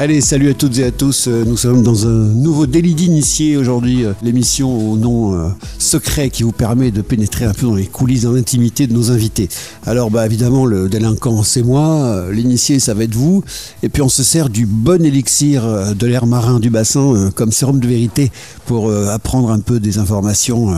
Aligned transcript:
Allez, 0.00 0.22
salut 0.22 0.48
à 0.48 0.54
toutes 0.54 0.78
et 0.78 0.84
à 0.84 0.90
tous. 0.90 1.28
Euh, 1.28 1.44
Nous 1.44 1.58
sommes 1.58 1.82
dans 1.82 2.06
un 2.06 2.08
nouveau 2.08 2.66
délit 2.66 2.94
d'initié 2.94 3.58
aujourd'hui, 3.58 4.06
euh, 4.06 4.14
l'émission 4.22 4.90
au 4.90 4.96
nom 4.96 5.34
euh, 5.34 5.48
secret 5.78 6.30
qui 6.30 6.42
vous 6.42 6.52
permet 6.52 6.90
de 6.90 7.02
pénétrer 7.02 7.44
un 7.44 7.52
peu 7.52 7.66
dans 7.66 7.74
les 7.74 7.84
coulisses, 7.84 8.22
dans 8.22 8.32
l'intimité 8.32 8.86
de 8.86 8.94
nos 8.94 9.10
invités. 9.10 9.50
Alors, 9.84 10.10
bah, 10.10 10.24
évidemment, 10.24 10.64
le 10.64 10.88
délinquant, 10.88 11.42
c'est 11.42 11.62
moi. 11.62 12.24
L'initié, 12.32 12.80
ça 12.80 12.94
va 12.94 13.04
être 13.04 13.14
vous. 13.14 13.44
Et 13.82 13.90
puis, 13.90 14.00
on 14.00 14.08
se 14.08 14.22
sert 14.22 14.48
du 14.48 14.64
bon 14.64 15.04
élixir 15.04 15.94
de 15.94 16.06
l'air 16.06 16.24
marin 16.24 16.60
du 16.60 16.70
bassin 16.70 17.30
comme 17.34 17.52
sérum 17.52 17.78
de 17.78 17.86
vérité 17.86 18.32
pour 18.64 18.90
apprendre 18.90 19.50
un 19.50 19.60
peu 19.60 19.80
des 19.80 19.98
informations, 19.98 20.74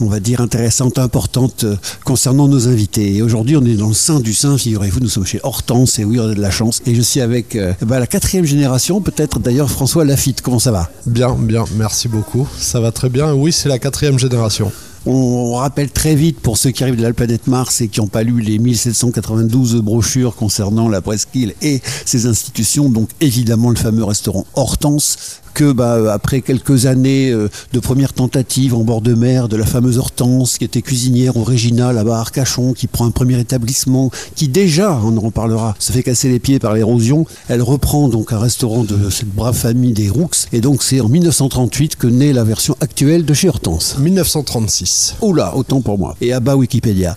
on 0.00 0.06
va 0.06 0.20
dire, 0.20 0.40
intéressantes, 0.42 0.98
importantes 0.98 1.64
concernant 2.04 2.48
nos 2.48 2.68
invités. 2.68 3.14
Et 3.14 3.22
aujourd'hui, 3.22 3.56
on 3.56 3.64
est 3.64 3.76
dans 3.76 3.88
le 3.88 3.94
sein 3.94 4.20
du 4.20 4.34
sein, 4.34 4.58
figurez-vous, 4.58 5.00
nous 5.00 5.08
sommes 5.08 5.26
chez 5.26 5.40
Hortense, 5.44 5.98
et 5.98 6.04
oui, 6.04 6.18
on 6.20 6.28
a 6.28 6.34
de 6.34 6.40
la 6.40 6.50
chance. 6.50 6.82
Et 6.86 6.94
je 6.94 7.02
suis 7.02 7.20
avec 7.20 7.56
bah, 7.82 7.98
la 7.98 8.06
quatrième 8.06 8.44
génération, 8.44 8.65
peut-être 9.00 9.38
d'ailleurs 9.38 9.70
François 9.70 10.04
Lafitte. 10.04 10.42
Comment 10.42 10.58
ça 10.58 10.72
va? 10.72 10.90
Bien, 11.06 11.34
bien, 11.34 11.64
merci 11.76 12.08
beaucoup. 12.08 12.46
Ça 12.58 12.80
va 12.80 12.92
très 12.92 13.08
bien. 13.08 13.32
Oui, 13.32 13.52
c'est 13.52 13.68
la 13.68 13.78
quatrième 13.78 14.18
génération. 14.18 14.72
On 15.08 15.54
rappelle 15.54 15.90
très 15.90 16.16
vite 16.16 16.40
pour 16.40 16.58
ceux 16.58 16.72
qui 16.72 16.82
arrivent 16.82 16.96
de 16.96 17.02
la 17.02 17.12
planète 17.12 17.46
Mars 17.46 17.80
et 17.80 17.86
qui 17.86 18.00
n'ont 18.00 18.08
pas 18.08 18.24
lu 18.24 18.40
les 18.40 18.58
1792 18.58 19.76
brochures 19.76 20.34
concernant 20.34 20.88
la 20.88 21.00
presqu'île 21.00 21.54
et 21.62 21.80
ses 22.04 22.26
institutions, 22.26 22.88
donc 22.88 23.08
évidemment 23.20 23.70
le 23.70 23.76
fameux 23.76 24.02
restaurant 24.02 24.44
Hortense, 24.54 25.40
que 25.56 25.72
bah, 25.72 26.12
après 26.12 26.42
quelques 26.42 26.84
années 26.84 27.30
euh, 27.30 27.48
de 27.72 27.80
premières 27.80 28.12
tentatives 28.12 28.74
en 28.74 28.84
bord 28.84 29.00
de 29.00 29.14
mer 29.14 29.48
de 29.48 29.56
la 29.56 29.64
fameuse 29.64 29.96
Hortense 29.96 30.58
qui 30.58 30.64
était 30.64 30.82
cuisinière 30.82 31.38
au 31.38 31.44
Régina 31.44 31.94
là-bas 31.94 32.18
à 32.18 32.20
Arcachon, 32.20 32.74
qui 32.74 32.86
prend 32.88 33.06
un 33.06 33.10
premier 33.10 33.40
établissement, 33.40 34.10
qui 34.34 34.48
déjà, 34.48 35.00
on 35.02 35.16
en 35.16 35.20
reparlera, 35.20 35.74
se 35.78 35.92
fait 35.92 36.02
casser 36.02 36.28
les 36.28 36.40
pieds 36.40 36.58
par 36.58 36.74
l'érosion, 36.74 37.24
elle 37.48 37.62
reprend 37.62 38.10
donc 38.10 38.34
un 38.34 38.38
restaurant 38.38 38.84
de 38.84 39.08
cette 39.08 39.30
brave 39.30 39.56
famille 39.56 39.94
des 39.94 40.10
Roux 40.10 40.28
et 40.52 40.60
donc 40.60 40.82
c'est 40.82 41.00
en 41.00 41.08
1938 41.08 41.96
que 41.96 42.06
naît 42.06 42.34
la 42.34 42.44
version 42.44 42.76
actuelle 42.80 43.24
de 43.24 43.32
chez 43.32 43.48
Hortense. 43.48 43.96
1936. 43.98 45.14
Oula, 45.22 45.56
autant 45.56 45.80
pour 45.80 45.98
moi. 45.98 46.16
Et 46.20 46.34
à 46.34 46.40
bas 46.40 46.56
Wikipédia. 46.56 47.16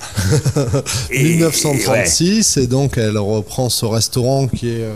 Et- 1.11 1.23
1936, 1.23 2.55
et 2.55 2.67
donc 2.67 2.97
elle 2.97 3.17
reprend 3.17 3.67
ce 3.69 3.85
restaurant 3.85 4.47
qui 4.47 4.69
est 4.69 4.83
euh, 4.83 4.93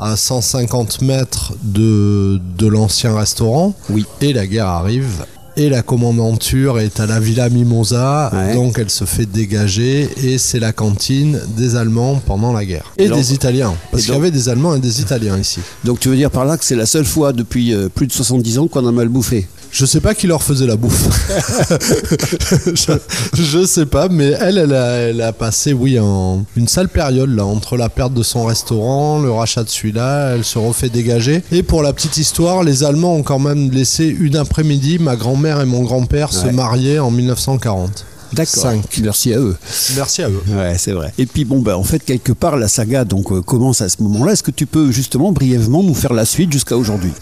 à 0.00 0.16
150 0.16 1.02
mètres 1.02 1.52
de, 1.62 2.40
de 2.58 2.66
l'ancien 2.66 3.14
restaurant. 3.14 3.74
Oui. 3.90 4.04
Et 4.20 4.32
la 4.32 4.46
guerre 4.46 4.66
arrive. 4.66 5.24
Et 5.56 5.68
la 5.68 5.82
commandanture 5.82 6.78
est 6.78 7.00
à 7.00 7.06
la 7.06 7.18
Villa 7.20 7.48
Mimosa, 7.50 8.30
Ouais. 8.32 8.54
donc 8.54 8.78
elle 8.78 8.88
se 8.88 9.04
fait 9.04 9.26
dégager 9.26 10.08
et 10.22 10.38
c'est 10.38 10.60
la 10.60 10.72
cantine 10.72 11.40
des 11.56 11.74
Allemands 11.76 12.22
pendant 12.24 12.52
la 12.52 12.64
guerre. 12.64 12.92
Et, 12.96 13.04
Et 13.04 13.08
donc- 13.08 13.18
des 13.18 13.34
Italiens, 13.34 13.74
parce 13.90 14.04
qu'il 14.04 14.14
y 14.14 14.16
avait 14.16 14.30
des 14.30 14.48
Allemands 14.48 14.74
et 14.76 14.78
des 14.80 15.00
Italiens 15.00 15.36
ici. 15.36 15.58
Donc 15.84 15.98
tu 16.00 16.08
veux 16.08 16.16
dire 16.16 16.30
par 16.30 16.44
là 16.44 16.56
que 16.56 16.64
c'est 16.64 16.76
la 16.76 16.86
seule 16.86 17.04
fois 17.04 17.32
depuis 17.32 17.74
euh, 17.74 17.88
plus 17.88 18.06
de 18.06 18.12
70 18.12 18.58
ans 18.58 18.68
qu'on 18.68 18.86
a 18.86 18.92
mal 18.92 19.08
bouffé? 19.08 19.48
Je 19.72 19.86
sais 19.86 20.00
pas 20.00 20.14
qui 20.14 20.26
leur 20.26 20.42
faisait 20.42 20.66
la 20.66 20.76
bouffe. 20.76 21.08
je, 22.74 22.92
je 23.34 23.64
sais 23.64 23.86
pas, 23.86 24.08
mais 24.08 24.32
elle, 24.40 24.58
elle 24.58 24.74
a, 24.74 24.86
elle 24.96 25.20
a 25.20 25.32
passé, 25.32 25.72
oui, 25.72 25.98
en 25.98 26.44
une 26.56 26.66
sale 26.68 26.88
période 26.88 27.30
là, 27.30 27.44
entre 27.44 27.76
la 27.76 27.88
perte 27.88 28.12
de 28.12 28.22
son 28.22 28.44
restaurant, 28.44 29.20
le 29.20 29.30
rachat 29.30 29.62
de 29.62 29.68
celui-là, 29.68 30.34
elle 30.34 30.44
se 30.44 30.58
refait 30.58 30.88
dégager. 30.88 31.42
Et 31.52 31.62
pour 31.62 31.82
la 31.82 31.92
petite 31.92 32.16
histoire, 32.16 32.64
les 32.64 32.82
Allemands 32.82 33.14
ont 33.14 33.22
quand 33.22 33.38
même 33.38 33.70
laissé 33.70 34.06
une 34.06 34.36
après-midi 34.36 34.98
ma 34.98 35.16
grand-mère 35.16 35.60
et 35.60 35.66
mon 35.66 35.82
grand-père 35.82 36.32
se 36.32 36.48
marier 36.48 36.98
en 36.98 37.10
1940. 37.10 38.06
D'accord. 38.32 38.62
Cinq. 38.62 39.00
Merci 39.02 39.34
à 39.34 39.38
eux. 39.38 39.56
Merci 39.96 40.22
à 40.22 40.28
eux. 40.30 40.42
Ouais, 40.48 40.74
c'est 40.78 40.92
vrai. 40.92 41.12
Et 41.18 41.26
puis 41.26 41.44
bon, 41.44 41.60
bah, 41.60 41.76
en 41.76 41.82
fait, 41.84 41.98
quelque 42.00 42.32
part, 42.32 42.56
la 42.56 42.68
saga 42.68 43.04
donc 43.04 43.32
euh, 43.32 43.40
commence 43.42 43.80
à 43.80 43.88
ce 43.88 44.02
moment-là. 44.02 44.32
Est-ce 44.32 44.42
que 44.42 44.50
tu 44.50 44.66
peux 44.66 44.90
justement 44.92 45.32
brièvement 45.32 45.82
nous 45.82 45.94
faire 45.94 46.12
la 46.12 46.24
suite 46.24 46.52
jusqu'à 46.52 46.76
aujourd'hui? 46.76 47.12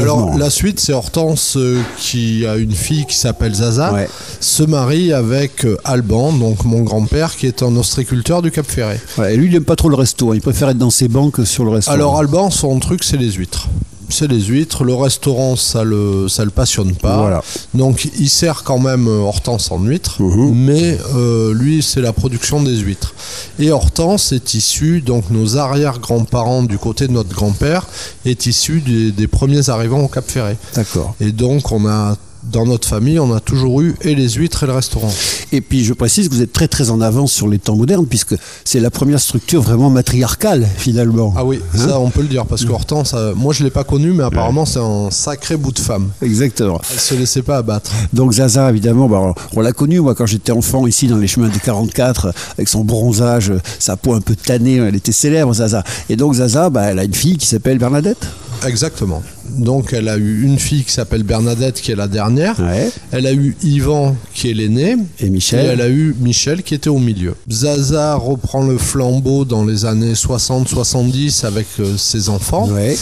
Alors 0.00 0.36
la 0.38 0.50
suite, 0.50 0.80
c'est 0.80 0.92
Hortense 0.92 1.56
euh, 1.56 1.80
qui 1.98 2.46
a 2.46 2.56
une 2.56 2.72
fille 2.72 3.06
qui 3.06 3.16
s'appelle 3.16 3.54
Zaza, 3.54 3.92
Ouais. 3.92 4.08
se 4.40 4.62
marie 4.62 5.12
avec 5.12 5.64
euh, 5.64 5.76
Alban, 5.84 6.32
donc 6.32 6.64
mon 6.64 6.80
grand-père, 6.82 7.36
qui 7.36 7.46
est 7.46 7.62
un 7.62 7.74
ostréiculteur 7.76 8.42
du 8.42 8.50
Cap 8.50 8.66
Ferret. 8.66 9.00
Voilà, 9.16 9.32
et 9.32 9.36
lui, 9.36 9.46
il 9.46 9.54
aime 9.54 9.64
pas 9.64 9.76
trop 9.76 9.88
le 9.88 9.94
resto. 9.96 10.30
hein. 10.30 10.34
Il 10.34 10.40
préfère 10.40 10.68
être 10.70 10.78
dans 10.78 10.90
ses 10.90 11.08
bancs 11.08 11.32
que 11.32 11.44
sur 11.44 11.64
le 11.64 11.70
resto. 11.70 11.90
Alors 11.90 12.18
Alban, 12.18 12.50
son 12.50 12.78
truc, 12.80 13.04
c'est 13.04 13.16
les 13.16 13.30
huîtres. 13.32 13.68
C'est 14.08 14.28
les 14.28 14.40
huîtres. 14.40 14.84
Le 14.84 14.94
restaurant, 14.94 15.56
ça 15.56 15.82
le, 15.84 16.28
ça 16.28 16.44
le 16.44 16.50
passionne 16.50 16.94
pas. 16.94 17.16
Voilà. 17.18 17.42
Donc 17.74 18.08
il 18.18 18.28
sert 18.30 18.62
quand 18.64 18.78
même 18.78 19.08
Hortense 19.08 19.70
en 19.70 19.80
huîtres, 19.82 20.22
Mhm. 20.22 20.54
mais 20.54 20.98
euh, 21.14 21.52
lui, 21.54 21.82
c'est 21.82 22.00
la 22.00 22.12
production 22.12 22.62
des 22.62 22.76
huîtres. 22.76 23.14
Et 23.58 23.70
Hortense 23.70 24.32
est 24.32 24.54
issue, 24.54 25.00
donc 25.00 25.30
nos 25.30 25.56
arrière-grands-parents 25.56 26.62
du 26.62 26.78
côté 26.78 27.08
de 27.08 27.12
notre 27.12 27.34
grand-père, 27.34 27.86
est 28.24 28.46
issu 28.46 28.80
des, 28.80 29.12
des 29.12 29.26
premiers 29.26 29.68
arrivants 29.70 30.00
au 30.02 30.08
Cap 30.08 30.28
Ferret. 30.30 30.56
D'accord. 30.74 31.14
Et 31.20 31.32
donc 31.32 31.72
on 31.72 31.86
a 31.86 32.16
dans 32.50 32.66
notre 32.66 32.88
famille, 32.88 33.18
on 33.18 33.34
a 33.34 33.40
toujours 33.40 33.80
eu 33.80 33.94
et 34.02 34.14
les 34.14 34.28
huîtres 34.30 34.62
et 34.64 34.66
le 34.66 34.72
restaurant. 34.72 35.12
Et 35.52 35.60
puis 35.60 35.84
je 35.84 35.92
précise 35.92 36.28
que 36.28 36.34
vous 36.34 36.42
êtes 36.42 36.52
très 36.52 36.68
très 36.68 36.90
en 36.90 37.00
avance 37.00 37.32
sur 37.32 37.48
les 37.48 37.58
temps 37.58 37.76
modernes 37.76 38.06
puisque 38.06 38.34
c'est 38.64 38.80
la 38.80 38.90
première 38.90 39.20
structure 39.20 39.62
vraiment 39.62 39.90
matriarcale 39.90 40.66
finalement. 40.76 41.32
Ah 41.36 41.44
oui, 41.44 41.60
Hein 41.74 41.78
ça 41.88 42.00
on 42.00 42.10
peut 42.10 42.22
le 42.22 42.28
dire 42.28 42.46
parce 42.46 42.64
que 42.64 42.70
Hortense, 42.70 43.12
euh, 43.14 43.34
moi 43.34 43.52
je 43.52 43.64
l'ai 43.64 43.70
pas 43.70 43.84
connu, 43.84 44.12
mais 44.12 44.24
apparemment 44.24 44.64
c'est 44.64 44.80
un 44.80 45.10
sacré 45.10 45.56
bout 45.56 45.72
de 45.72 45.78
femme. 45.78 46.10
Exactement. 46.22 46.80
Elle 46.92 47.00
se 47.00 47.14
laissait 47.14 47.42
pas 47.42 47.58
abattre. 47.58 47.90
Donc 48.12 48.32
Zaza, 48.32 48.70
évidemment, 48.70 49.08
bah, 49.08 49.34
on 49.54 49.60
l'a 49.60 49.72
connu 49.72 50.00
moi 50.00 50.14
quand 50.14 50.26
j'étais 50.26 50.52
enfant 50.52 50.86
ici 50.86 51.06
dans 51.06 51.18
les 51.18 51.26
chemins 51.26 51.48
des 51.48 51.60
44, 51.60 52.32
avec 52.56 52.68
son 52.68 52.84
bronzage, 52.84 53.52
sa 53.78 53.96
peau 53.96 54.14
un 54.14 54.20
peu 54.20 54.34
tannée, 54.36 54.76
elle 54.76 54.96
était 54.96 55.12
célèbre 55.12 55.52
Zaza. 55.54 55.84
Et 56.08 56.16
donc 56.16 56.34
Zaza, 56.34 56.70
bah, 56.70 56.84
elle 56.84 56.98
a 56.98 57.04
une 57.04 57.14
fille 57.14 57.36
qui 57.36 57.46
s'appelle 57.46 57.78
Bernadette. 57.78 58.26
Exactement. 58.66 59.22
Donc 59.58 59.92
elle 59.92 60.08
a 60.08 60.16
eu 60.16 60.42
une 60.42 60.58
fille 60.58 60.84
qui 60.84 60.92
s'appelle 60.92 61.22
Bernadette 61.22 61.80
qui 61.80 61.92
est 61.92 61.96
la 61.96 62.08
dernière. 62.08 62.58
Ouais. 62.60 62.90
Elle 63.12 63.26
a 63.26 63.32
eu 63.32 63.56
Yvan 63.62 64.16
qui 64.34 64.50
est 64.50 64.54
l'aîné. 64.54 64.96
Et 65.20 65.26
Et 65.26 65.30
Michel. 65.30 65.66
elle 65.66 65.80
a 65.80 65.88
eu 65.88 66.14
Michel 66.20 66.62
qui 66.62 66.74
était 66.74 66.88
au 66.90 66.98
milieu. 66.98 67.34
Zaza 67.50 68.14
reprend 68.16 68.64
le 68.66 68.78
flambeau 68.78 69.44
dans 69.44 69.64
les 69.64 69.84
années 69.84 70.14
60-70 70.14 71.44
avec 71.46 71.66
euh, 71.80 71.96
ses 71.96 72.28
enfants. 72.28 72.68
Ouais. 72.68 72.96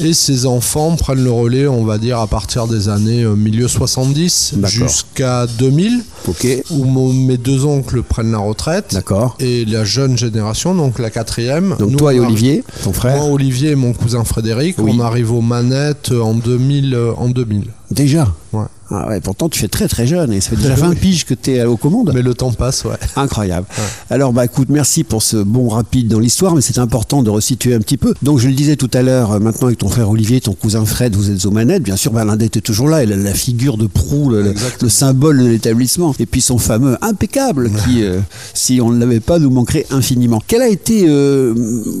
Et 0.00 0.12
ses 0.12 0.46
enfants 0.46 0.96
prennent 0.96 1.22
le 1.24 1.30
relais, 1.30 1.66
on 1.66 1.84
va 1.84 1.98
dire, 1.98 2.18
à 2.18 2.26
partir 2.26 2.66
des 2.66 2.88
années 2.88 3.22
euh, 3.24 3.34
milieu 3.34 3.68
70 3.68 4.52
D'accord. 4.56 4.70
jusqu'à 4.70 5.46
2000, 5.58 6.00
Ok. 6.28 6.46
où 6.70 6.84
mon- 6.84 7.12
mes 7.12 7.36
deux 7.36 7.64
oncles 7.64 8.02
prennent 8.02 8.32
la 8.32 8.38
retraite. 8.38 8.86
D'accord. 8.92 9.36
Et 9.40 9.64
la 9.64 9.84
jeune 9.84 10.16
génération, 10.16 10.74
donc 10.74 10.98
la 10.98 11.10
quatrième. 11.10 11.74
Donc 11.78 11.90
nous, 11.90 11.98
toi 11.98 12.14
et 12.14 12.20
Olivier, 12.20 12.64
ton 12.84 12.92
frère. 12.92 13.16
Moi, 13.16 13.26
Olivier 13.26 13.70
et 13.70 13.74
mon 13.74 13.92
cousin 13.92 14.24
Frédéric, 14.24 14.76
Oui. 14.78 14.92
on 14.94 15.00
arrive 15.00 15.32
aux 15.32 15.40
manettes 15.88 16.12
en 16.12 16.34
2000. 16.34 16.94
euh, 16.94 17.12
En 17.16 17.28
2000. 17.28 17.64
Déjà? 17.90 18.28
Ouais. 18.52 18.64
Ah 18.90 19.08
ouais, 19.08 19.20
pourtant 19.20 19.48
tu 19.48 19.58
fais 19.60 19.68
très 19.68 19.86
très 19.86 20.06
jeune 20.06 20.32
et 20.32 20.40
ça 20.40 20.50
fait 20.50 20.56
déjà 20.56 20.74
20 20.74 20.94
piges 20.98 21.26
que 21.26 21.34
tu 21.34 21.52
es 21.52 21.64
aux 21.64 21.76
commandes. 21.76 22.10
Mais 22.14 22.22
le 22.22 22.34
temps 22.34 22.52
passe, 22.52 22.84
ouais. 22.84 22.96
Incroyable. 23.16 23.66
Alors 24.10 24.32
bah 24.32 24.44
écoute, 24.44 24.68
merci 24.70 25.04
pour 25.04 25.22
ce 25.22 25.36
bon 25.36 25.68
rapide 25.68 26.08
dans 26.08 26.18
l'histoire, 26.18 26.54
mais 26.54 26.62
c'est 26.62 26.78
important 26.78 27.22
de 27.22 27.30
resituer 27.30 27.74
un 27.74 27.80
petit 27.80 27.98
peu. 27.98 28.14
Donc 28.22 28.38
je 28.38 28.48
le 28.48 28.54
disais 28.54 28.76
tout 28.76 28.90
à 28.94 29.02
l'heure, 29.02 29.32
euh, 29.32 29.38
maintenant 29.40 29.66
avec 29.66 29.78
ton 29.78 29.88
frère 29.88 30.08
Olivier, 30.08 30.40
ton 30.40 30.54
cousin 30.54 30.84
Fred, 30.84 31.14
vous 31.14 31.30
êtes 31.30 31.44
aux 31.44 31.50
manettes. 31.50 31.82
Bien 31.82 31.96
sûr, 31.96 32.12
Bernadette 32.12 32.56
est 32.56 32.62
toujours 32.62 32.88
là, 32.88 33.02
elle 33.02 33.12
a 33.12 33.16
la 33.16 33.34
figure 33.34 33.76
de 33.76 33.86
proue, 33.86 34.30
le 34.30 34.54
symbole 34.88 35.38
de 35.38 35.48
l'établissement. 35.48 36.14
Et 36.18 36.26
puis 36.26 36.40
son 36.40 36.58
fameux 36.58 36.96
impeccable 37.02 37.70
qui, 37.84 38.02
euh, 38.02 38.20
si 38.54 38.80
on 38.80 38.90
ne 38.90 38.98
l'avait 38.98 39.20
pas, 39.20 39.38
nous 39.38 39.50
manquerait 39.50 39.86
infiniment. 39.90 40.42
Quelle 40.46 40.62
a 40.62 40.68
été 40.68 41.04
euh, 41.08 41.54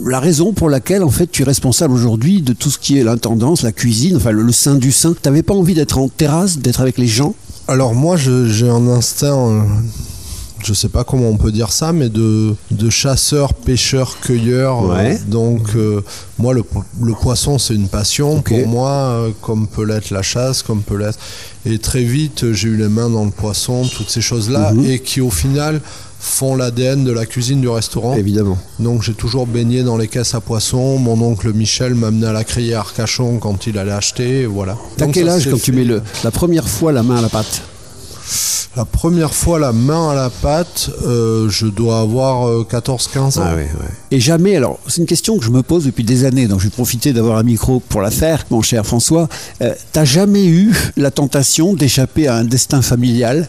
la 0.06 0.20
raison 0.20 0.52
pour 0.52 0.70
laquelle 0.70 1.02
en 1.02 1.10
fait 1.10 1.30
tu 1.30 1.42
es 1.42 1.44
responsable 1.44 1.92
aujourd'hui 1.92 2.40
de 2.40 2.52
tout 2.52 2.70
ce 2.70 2.78
qui 2.78 2.98
est 2.98 3.04
l'intendance, 3.04 3.62
la 3.62 3.72
cuisine, 3.72 4.16
enfin 4.16 4.30
le, 4.30 4.42
le 4.42 4.52
sein 4.52 4.76
du 4.76 4.90
sein? 4.90 5.14
T'avais 5.20 5.42
pas 5.42 5.54
envie 5.54 5.74
d'être 5.74 5.98
en 5.98 6.08
terrasse, 6.08 6.58
d'être 6.58 6.77
avec 6.80 6.98
les 6.98 7.06
gens 7.06 7.34
Alors 7.66 7.94
moi, 7.94 8.16
j'ai 8.16 8.68
un 8.68 8.88
instinct, 8.88 9.36
euh, 9.50 9.60
je 10.64 10.72
sais 10.74 10.88
pas 10.88 11.04
comment 11.04 11.28
on 11.28 11.36
peut 11.36 11.52
dire 11.52 11.70
ça, 11.72 11.92
mais 11.92 12.08
de, 12.08 12.54
de 12.70 12.90
chasseur, 12.90 13.54
pêcheur, 13.54 14.18
cueilleur. 14.20 14.84
euh, 14.84 14.94
Ouais. 14.96 15.18
donc 15.26 15.62
euh, 15.76 16.02
moi, 16.38 16.52
le, 16.54 16.62
le 17.02 17.12
poisson, 17.14 17.58
c'est 17.58 17.74
une 17.74 17.88
passion 17.88 18.40
pour 18.42 18.66
moi, 18.66 19.28
comme 19.42 19.66
peut 19.68 19.84
l'être 19.84 20.10
la 20.10 20.22
chasse, 20.22 20.62
comme 20.62 20.82
peut 20.82 20.96
l'être. 20.96 21.18
Et 21.66 21.78
très 21.78 22.02
vite, 22.04 22.52
j'ai 22.52 22.68
eu 22.68 22.76
les 22.76 22.88
mains 22.88 23.10
dans 23.10 23.24
le 23.24 23.30
poisson, 23.30 23.84
toutes 23.86 24.10
ces 24.10 24.20
choses-là, 24.22 24.72
Mhm. 24.72 24.84
et 24.86 24.98
qui 25.00 25.20
au 25.20 25.30
final 25.30 25.80
font 26.20 26.56
l'ADN 26.56 27.04
de 27.04 27.12
la 27.12 27.26
cuisine 27.26 27.60
du 27.60 27.68
restaurant. 27.68 28.14
Évidemment. 28.14 28.58
Donc 28.78 29.02
j'ai 29.02 29.14
toujours 29.14 29.46
baigné 29.46 29.82
dans 29.82 29.96
les 29.96 30.08
caisses 30.08 30.34
à 30.34 30.40
poissons. 30.40 30.98
Mon 30.98 31.20
oncle 31.22 31.52
Michel 31.52 31.94
m'a 31.94 32.08
amené 32.08 32.26
à 32.26 32.32
la 32.32 32.44
criée 32.44 32.74
à 32.74 32.80
Arcachon 32.80 33.38
quand 33.38 33.66
il 33.66 33.78
allait 33.78 33.92
acheter. 33.92 34.40
et 34.42 34.46
Voilà. 34.46 34.76
T'as 34.96 35.06
quel 35.08 35.28
âge 35.28 35.48
quand 35.50 35.60
tu 35.60 35.72
mets 35.72 35.84
le, 35.84 36.02
la 36.24 36.30
première 36.30 36.68
fois 36.68 36.92
la 36.92 37.02
main 37.02 37.16
à 37.18 37.22
la 37.22 37.28
pâte 37.28 37.62
La 38.76 38.84
première 38.84 39.32
fois 39.34 39.58
la 39.58 39.72
main 39.72 40.10
à 40.10 40.14
la 40.14 40.30
pâte, 40.30 40.90
euh, 41.06 41.48
je 41.48 41.66
dois 41.66 42.00
avoir 42.00 42.48
euh, 42.48 42.66
14-15 42.70 43.38
ans. 43.38 43.44
Ah 43.44 43.54
Et 44.10 44.20
jamais, 44.20 44.56
alors 44.56 44.78
c'est 44.86 45.00
une 45.00 45.06
question 45.06 45.38
que 45.38 45.44
je 45.44 45.50
me 45.50 45.62
pose 45.62 45.84
depuis 45.84 46.04
des 46.04 46.24
années, 46.24 46.46
donc 46.46 46.60
je 46.60 46.64
vais 46.64 46.70
profiter 46.70 47.12
d'avoir 47.12 47.38
un 47.38 47.42
micro 47.42 47.80
pour 47.80 48.00
la 48.00 48.10
faire, 48.10 48.44
mon 48.50 48.62
cher 48.62 48.84
François. 48.84 49.28
Euh, 49.62 49.72
T'as 49.92 50.04
jamais 50.04 50.46
eu 50.46 50.74
la 50.96 51.10
tentation 51.10 51.74
d'échapper 51.74 52.26
à 52.28 52.36
un 52.36 52.44
destin 52.44 52.82
familial? 52.82 53.48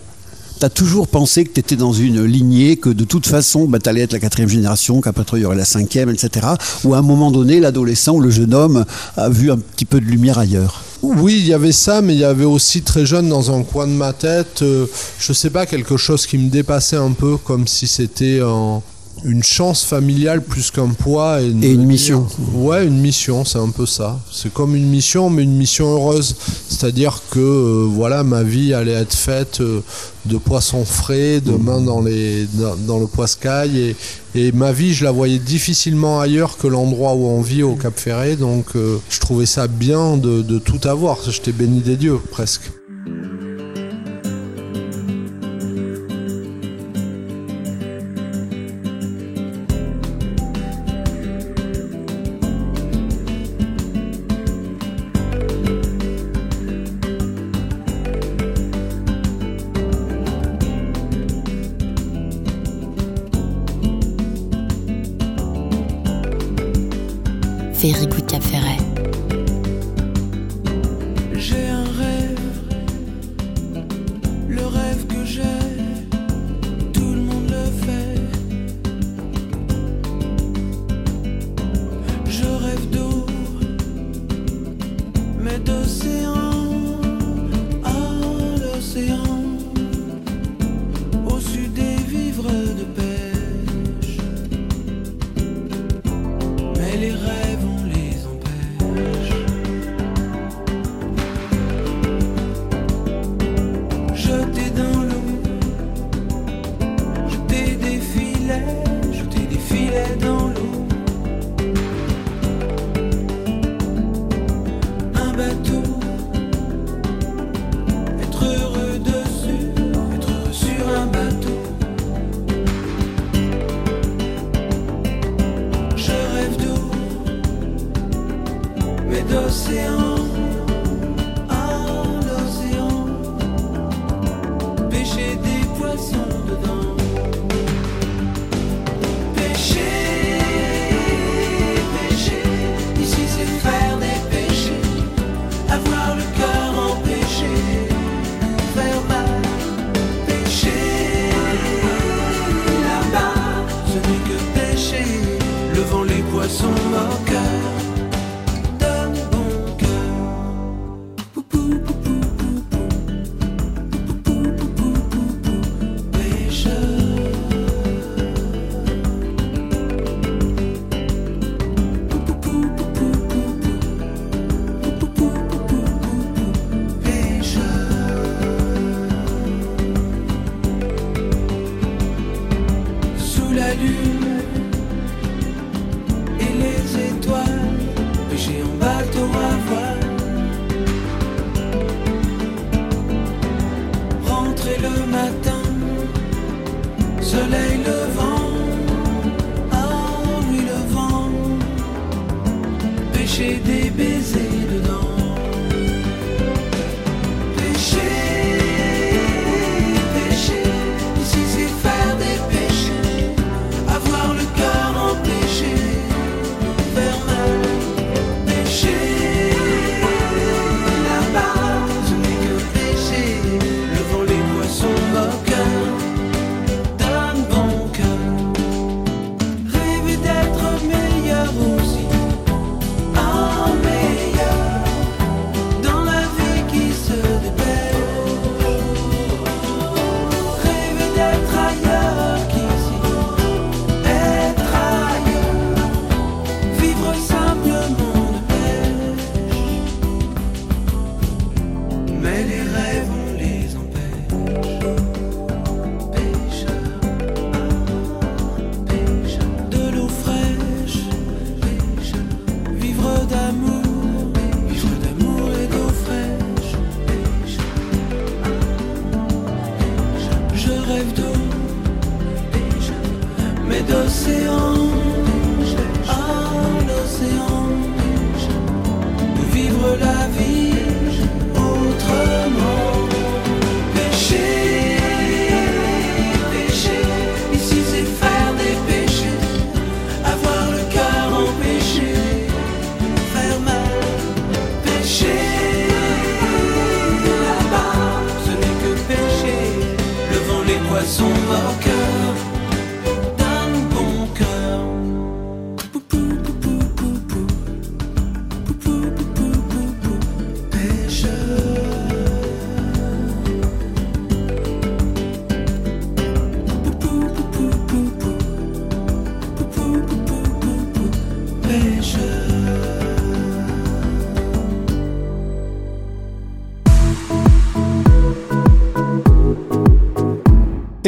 T'as 0.59 0.69
toujours 0.69 1.07
pensé 1.07 1.45
que 1.45 1.51
t'étais 1.51 1.77
dans 1.77 1.93
une 1.93 2.25
lignée, 2.25 2.75
que 2.75 2.89
de 2.89 3.05
toute 3.05 3.25
façon, 3.25 3.65
bah, 3.65 3.79
t'allais 3.79 4.01
être 4.01 4.11
la 4.11 4.19
quatrième 4.19 4.49
génération, 4.49 4.99
qu'après 4.99 5.23
il 5.37 5.43
y 5.43 5.45
aurait 5.45 5.55
la 5.55 5.63
cinquième, 5.63 6.09
etc. 6.09 6.47
Ou 6.83 6.93
à 6.93 6.97
un 6.97 7.01
moment 7.01 7.31
donné, 7.31 7.61
l'adolescent 7.61 8.15
ou 8.15 8.19
le 8.19 8.29
jeune 8.29 8.53
homme 8.53 8.83
a 9.15 9.29
vu 9.29 9.51
un 9.51 9.57
petit 9.57 9.85
peu 9.85 10.01
de 10.01 10.05
lumière 10.05 10.37
ailleurs? 10.37 10.83
Oui, 11.01 11.37
il 11.39 11.47
y 11.47 11.53
avait 11.53 11.71
ça, 11.71 12.01
mais 12.01 12.13
il 12.13 12.19
y 12.19 12.25
avait 12.25 12.43
aussi 12.43 12.81
très 12.81 13.05
jeune 13.05 13.29
dans 13.29 13.55
un 13.55 13.63
coin 13.63 13.87
de 13.87 13.93
ma 13.93 14.11
tête, 14.11 14.61
euh, 14.61 14.85
je 15.17 15.31
sais 15.31 15.49
pas, 15.49 15.65
quelque 15.65 15.95
chose 15.95 16.25
qui 16.27 16.37
me 16.37 16.49
dépassait 16.49 16.97
un 16.97 17.13
peu, 17.13 17.37
comme 17.37 17.65
si 17.65 17.87
c'était 17.87 18.41
en, 18.41 18.83
une 19.23 19.43
chance 19.43 19.83
familiale 19.83 20.41
plus 20.41 20.71
qu'un 20.71 20.89
poids. 20.89 21.41
Et 21.41 21.47
une, 21.47 21.85
mission. 21.85 22.27
Ouais, 22.53 22.85
une 22.85 22.99
mission, 22.99 23.45
c'est 23.45 23.57
un 23.57 23.69
peu 23.69 23.85
ça. 23.85 24.19
C'est 24.31 24.53
comme 24.53 24.75
une 24.75 24.87
mission, 24.87 25.29
mais 25.29 25.43
une 25.43 25.55
mission 25.55 25.91
heureuse. 25.91 26.35
C'est-à-dire 26.67 27.21
que 27.29 27.39
euh, 27.39 27.87
voilà, 27.89 28.23
ma 28.23 28.43
vie 28.43 28.73
allait 28.73 28.93
être 28.93 29.13
faite 29.13 29.61
euh, 29.61 29.81
de 30.25 30.37
poissons 30.37 30.85
frais, 30.85 31.41
de 31.41 31.51
main 31.51 31.81
dans, 31.81 32.01
les, 32.01 32.47
dans, 32.87 32.99
le 32.99 33.07
poiscaille. 33.07 33.77
Et, 33.77 33.95
et, 34.35 34.51
ma 34.51 34.71
vie, 34.71 34.93
je 34.93 35.03
la 35.03 35.11
voyais 35.11 35.39
difficilement 35.39 36.19
ailleurs 36.19 36.57
que 36.57 36.67
l'endroit 36.67 37.13
où 37.13 37.25
on 37.25 37.41
vit 37.41 37.63
au 37.63 37.75
Cap 37.75 37.97
Ferré. 37.97 38.35
Donc 38.35 38.75
euh, 38.75 38.97
je 39.09 39.19
trouvais 39.19 39.45
ça 39.45 39.67
bien 39.67 40.17
de, 40.17 40.41
de 40.41 40.59
tout 40.59 40.87
avoir. 40.87 41.17
J'étais 41.29 41.51
béni 41.51 41.81
des 41.81 41.97
dieux, 41.97 42.19
presque. 42.31 42.71
Féric 67.79 68.13
Wicca 68.13 68.41
Ferret. 68.41 68.88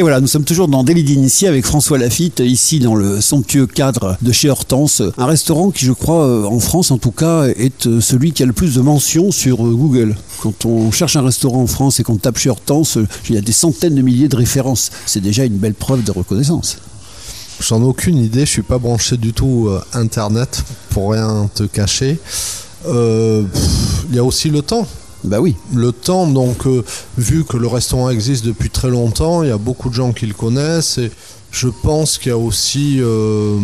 Voilà, 0.02 0.20
nous 0.20 0.26
sommes 0.26 0.42
toujours 0.42 0.66
dans 0.66 0.82
Délit 0.82 1.04
d'initié 1.04 1.46
avec 1.46 1.64
François 1.64 1.96
Lafitte, 1.96 2.40
ici 2.40 2.80
dans 2.80 2.96
le 2.96 3.20
somptueux 3.20 3.68
cadre 3.68 4.16
de 4.20 4.32
chez 4.32 4.50
Hortense, 4.50 5.00
un 5.16 5.26
restaurant 5.26 5.70
qui, 5.70 5.84
je 5.84 5.92
crois, 5.92 6.26
euh, 6.26 6.44
en 6.44 6.58
France 6.58 6.90
en 6.90 6.98
tout 6.98 7.12
cas, 7.12 7.44
est 7.44 7.86
euh, 7.86 8.00
celui 8.00 8.32
qui 8.32 8.42
a 8.42 8.46
le 8.46 8.52
plus 8.52 8.74
de 8.74 8.80
mentions 8.80 9.30
sur 9.30 9.64
euh, 9.64 9.70
Google. 9.70 10.16
Quand 10.40 10.64
on 10.64 10.90
cherche 10.90 11.14
un 11.14 11.22
restaurant 11.22 11.62
en 11.62 11.68
France 11.68 12.00
et 12.00 12.02
qu'on 12.02 12.16
tape 12.16 12.36
chez 12.36 12.50
Hortense, 12.50 12.98
il 13.28 13.36
y 13.36 13.38
a 13.38 13.40
des 13.40 13.52
centaines 13.52 13.94
de 13.94 14.02
milliers 14.02 14.26
de 14.26 14.34
références. 14.34 14.90
C'est 15.06 15.20
déjà 15.20 15.44
une 15.44 15.58
belle 15.58 15.74
preuve 15.74 16.02
de 16.02 16.10
reconnaissance. 16.10 16.78
J'en 17.60 17.80
ai 17.80 17.84
aucune 17.84 18.18
idée, 18.18 18.40
je 18.40 18.50
suis 18.50 18.62
pas 18.62 18.78
branché 18.78 19.16
du 19.16 19.32
tout 19.32 19.70
internet 19.92 20.64
pour 20.90 21.12
rien 21.12 21.48
te 21.54 21.62
cacher. 21.62 22.18
Il 22.88 23.46
y 24.12 24.18
a 24.18 24.24
aussi 24.24 24.50
le 24.50 24.62
temps. 24.62 24.88
Bah 25.24 25.40
oui. 25.40 25.54
Le 25.74 25.92
temps, 25.92 26.26
donc, 26.26 26.66
euh, 26.66 26.84
vu 27.16 27.44
que 27.44 27.56
le 27.56 27.68
restaurant 27.68 28.10
existe 28.10 28.44
depuis 28.44 28.70
très 28.70 28.90
longtemps, 28.90 29.42
il 29.42 29.48
y 29.48 29.52
a 29.52 29.58
beaucoup 29.58 29.88
de 29.88 29.94
gens 29.94 30.12
qui 30.12 30.26
le 30.26 30.34
connaissent 30.34 30.98
et 30.98 31.10
je 31.52 31.68
pense 31.68 32.18
qu'il 32.18 32.30
y 32.30 32.32
a 32.32 32.38
aussi, 32.38 32.98
euh, 33.00 33.56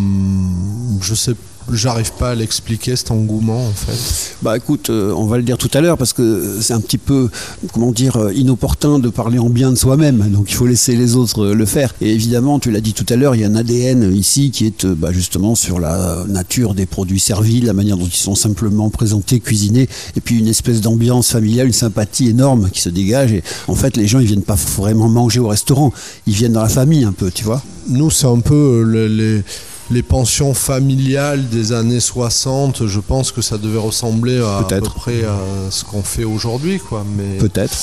je 1.00 1.14
sais, 1.14 1.34
j'arrive 1.72 2.12
pas 2.18 2.30
à 2.30 2.34
l'expliquer 2.34 2.96
cet 2.96 3.10
engouement 3.10 3.66
en 3.66 3.72
fait. 3.72 4.34
Bah 4.42 4.56
écoute, 4.56 4.90
euh, 4.90 5.12
on 5.16 5.26
va 5.26 5.36
le 5.36 5.42
dire 5.42 5.58
tout 5.58 5.70
à 5.74 5.80
l'heure 5.80 5.98
parce 5.98 6.12
que 6.12 6.58
c'est 6.60 6.72
un 6.72 6.80
petit 6.80 6.98
peu, 6.98 7.28
comment 7.72 7.92
dire, 7.92 8.16
euh, 8.16 8.32
inopportun 8.32 8.98
de 8.98 9.08
parler 9.08 9.38
en 9.38 9.48
bien 9.50 9.70
de 9.70 9.76
soi-même. 9.76 10.28
Donc 10.30 10.50
il 10.50 10.54
faut 10.54 10.66
laisser 10.66 10.96
les 10.96 11.16
autres 11.16 11.44
euh, 11.46 11.54
le 11.54 11.66
faire. 11.66 11.94
Et 12.00 12.12
évidemment, 12.12 12.58
tu 12.58 12.70
l'as 12.70 12.80
dit 12.80 12.92
tout 12.94 13.06
à 13.08 13.16
l'heure, 13.16 13.34
il 13.34 13.40
y 13.40 13.44
a 13.44 13.48
un 13.48 13.54
ADN 13.56 14.14
ici 14.14 14.50
qui 14.50 14.66
est 14.66 14.86
bah, 14.86 15.12
justement 15.12 15.54
sur 15.54 15.80
la 15.80 16.24
nature 16.28 16.74
des 16.74 16.86
produits 16.86 17.20
servis, 17.20 17.60
la 17.60 17.72
manière 17.72 17.96
dont 17.96 18.06
ils 18.06 18.12
sont 18.12 18.34
simplement 18.34 18.90
présentés, 18.90 19.40
cuisinés, 19.40 19.88
et 20.16 20.20
puis 20.20 20.38
une 20.38 20.48
espèce 20.48 20.80
d'ambiance 20.80 21.30
familiale, 21.30 21.66
une 21.66 21.72
sympathie 21.72 22.28
énorme 22.28 22.70
qui 22.70 22.80
se 22.80 22.88
dégage. 22.88 23.32
Et 23.32 23.42
en 23.66 23.74
fait, 23.74 23.96
les 23.96 24.06
gens, 24.06 24.18
ils 24.20 24.26
viennent 24.26 24.42
pas 24.42 24.56
vraiment 24.76 25.08
manger 25.08 25.40
au 25.40 25.48
restaurant, 25.48 25.92
ils 26.26 26.34
viennent 26.34 26.52
dans 26.52 26.62
la 26.62 26.68
famille 26.68 27.04
un 27.04 27.12
peu, 27.12 27.30
tu 27.30 27.44
vois. 27.44 27.62
Nous, 27.88 28.10
c'est 28.10 28.26
un 28.26 28.40
peu 28.40 28.82
le- 28.82 29.06
les, 29.08 29.42
les 29.90 30.02
pensions 30.02 30.54
familiales 30.54 31.48
des 31.48 31.72
années 31.72 32.00
60. 32.00 32.86
Je 32.86 33.00
pense 33.00 33.32
que 33.32 33.42
ça 33.42 33.58
devait 33.58 33.78
ressembler 33.78 34.38
à, 34.40 34.58
à 34.58 34.62
peu 34.64 34.80
près 34.80 35.24
à 35.24 35.38
ce 35.70 35.84
qu'on 35.84 36.02
fait 36.02 36.24
aujourd'hui, 36.24 36.78
quoi. 36.78 37.04
Mais 37.16 37.38
Peut-être. 37.38 37.76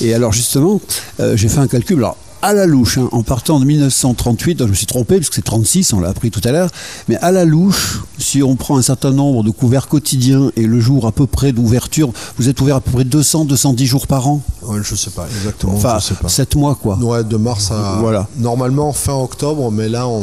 Et 0.00 0.14
alors 0.14 0.32
justement, 0.32 0.80
euh, 1.20 1.36
j'ai 1.36 1.48
fait 1.48 1.60
un 1.60 1.68
calcul. 1.68 1.96
Alors, 1.98 2.16
à 2.42 2.52
la 2.52 2.66
louche, 2.66 2.98
hein, 2.98 3.08
en 3.12 3.22
partant 3.22 3.58
de 3.60 3.64
1938, 3.64 4.58
je 4.60 4.64
me 4.68 4.74
suis 4.74 4.86
trompé 4.86 5.16
parce 5.16 5.28
que 5.30 5.34
c'est 5.36 5.42
36, 5.44 5.92
on 5.92 6.00
l'a 6.00 6.08
appris 6.10 6.30
tout 6.30 6.40
à 6.44 6.52
l'heure, 6.52 6.70
mais 7.08 7.16
à 7.16 7.32
la 7.32 7.44
louche, 7.44 8.02
si 8.18 8.42
on 8.42 8.56
prend 8.56 8.76
un 8.78 8.82
certain 8.82 9.10
nombre 9.10 9.42
de 9.42 9.50
couverts 9.50 9.88
quotidiens 9.88 10.50
et 10.56 10.66
le 10.66 10.78
jour 10.80 11.06
à 11.06 11.12
peu 11.12 11.26
près 11.26 11.52
d'ouverture, 11.52 12.10
vous 12.38 12.48
êtes 12.48 12.60
ouvert 12.60 12.76
à 12.76 12.80
peu 12.80 12.90
près 12.92 13.04
200, 13.04 13.46
210 13.46 13.86
jours 13.86 14.06
par 14.06 14.28
an? 14.28 14.40
Ouais, 14.62 14.78
je 14.82 14.94
sais 14.94 15.10
pas 15.10 15.26
exactement. 15.38 15.74
Enfin, 15.74 15.98
je 15.98 16.06
sais 16.06 16.14
pas. 16.14 16.28
7 16.28 16.56
mois 16.56 16.74
quoi. 16.80 16.96
Ouais, 16.98 17.24
de 17.24 17.36
mars 17.36 17.70
à 17.70 17.98
Voilà. 18.00 18.26
normalement 18.38 18.92
fin 18.92 19.14
octobre, 19.14 19.70
mais 19.70 19.88
là 19.88 20.06
on, 20.06 20.22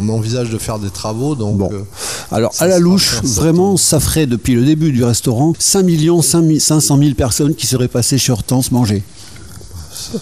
on 0.00 0.08
envisage 0.08 0.50
de 0.50 0.58
faire 0.58 0.78
des 0.78 0.90
travaux, 0.90 1.34
donc 1.34 1.58
Bon. 1.58 1.68
euh, 1.72 1.82
Alors, 2.30 2.52
à 2.58 2.66
la 2.66 2.78
louche, 2.78 3.20
vraiment, 3.22 3.76
ça 3.76 4.00
ferait 4.00 4.26
depuis 4.26 4.54
le 4.54 4.64
début 4.64 4.90
du 4.92 5.04
restaurant 5.04 5.52
5 5.58 5.82
millions 5.84 6.22
500 6.22 6.98
000 6.98 7.14
personnes 7.14 7.54
qui 7.54 7.66
seraient 7.66 7.88
passées 7.88 8.18
chez 8.18 8.32
Hortense 8.32 8.70
manger. 8.72 9.02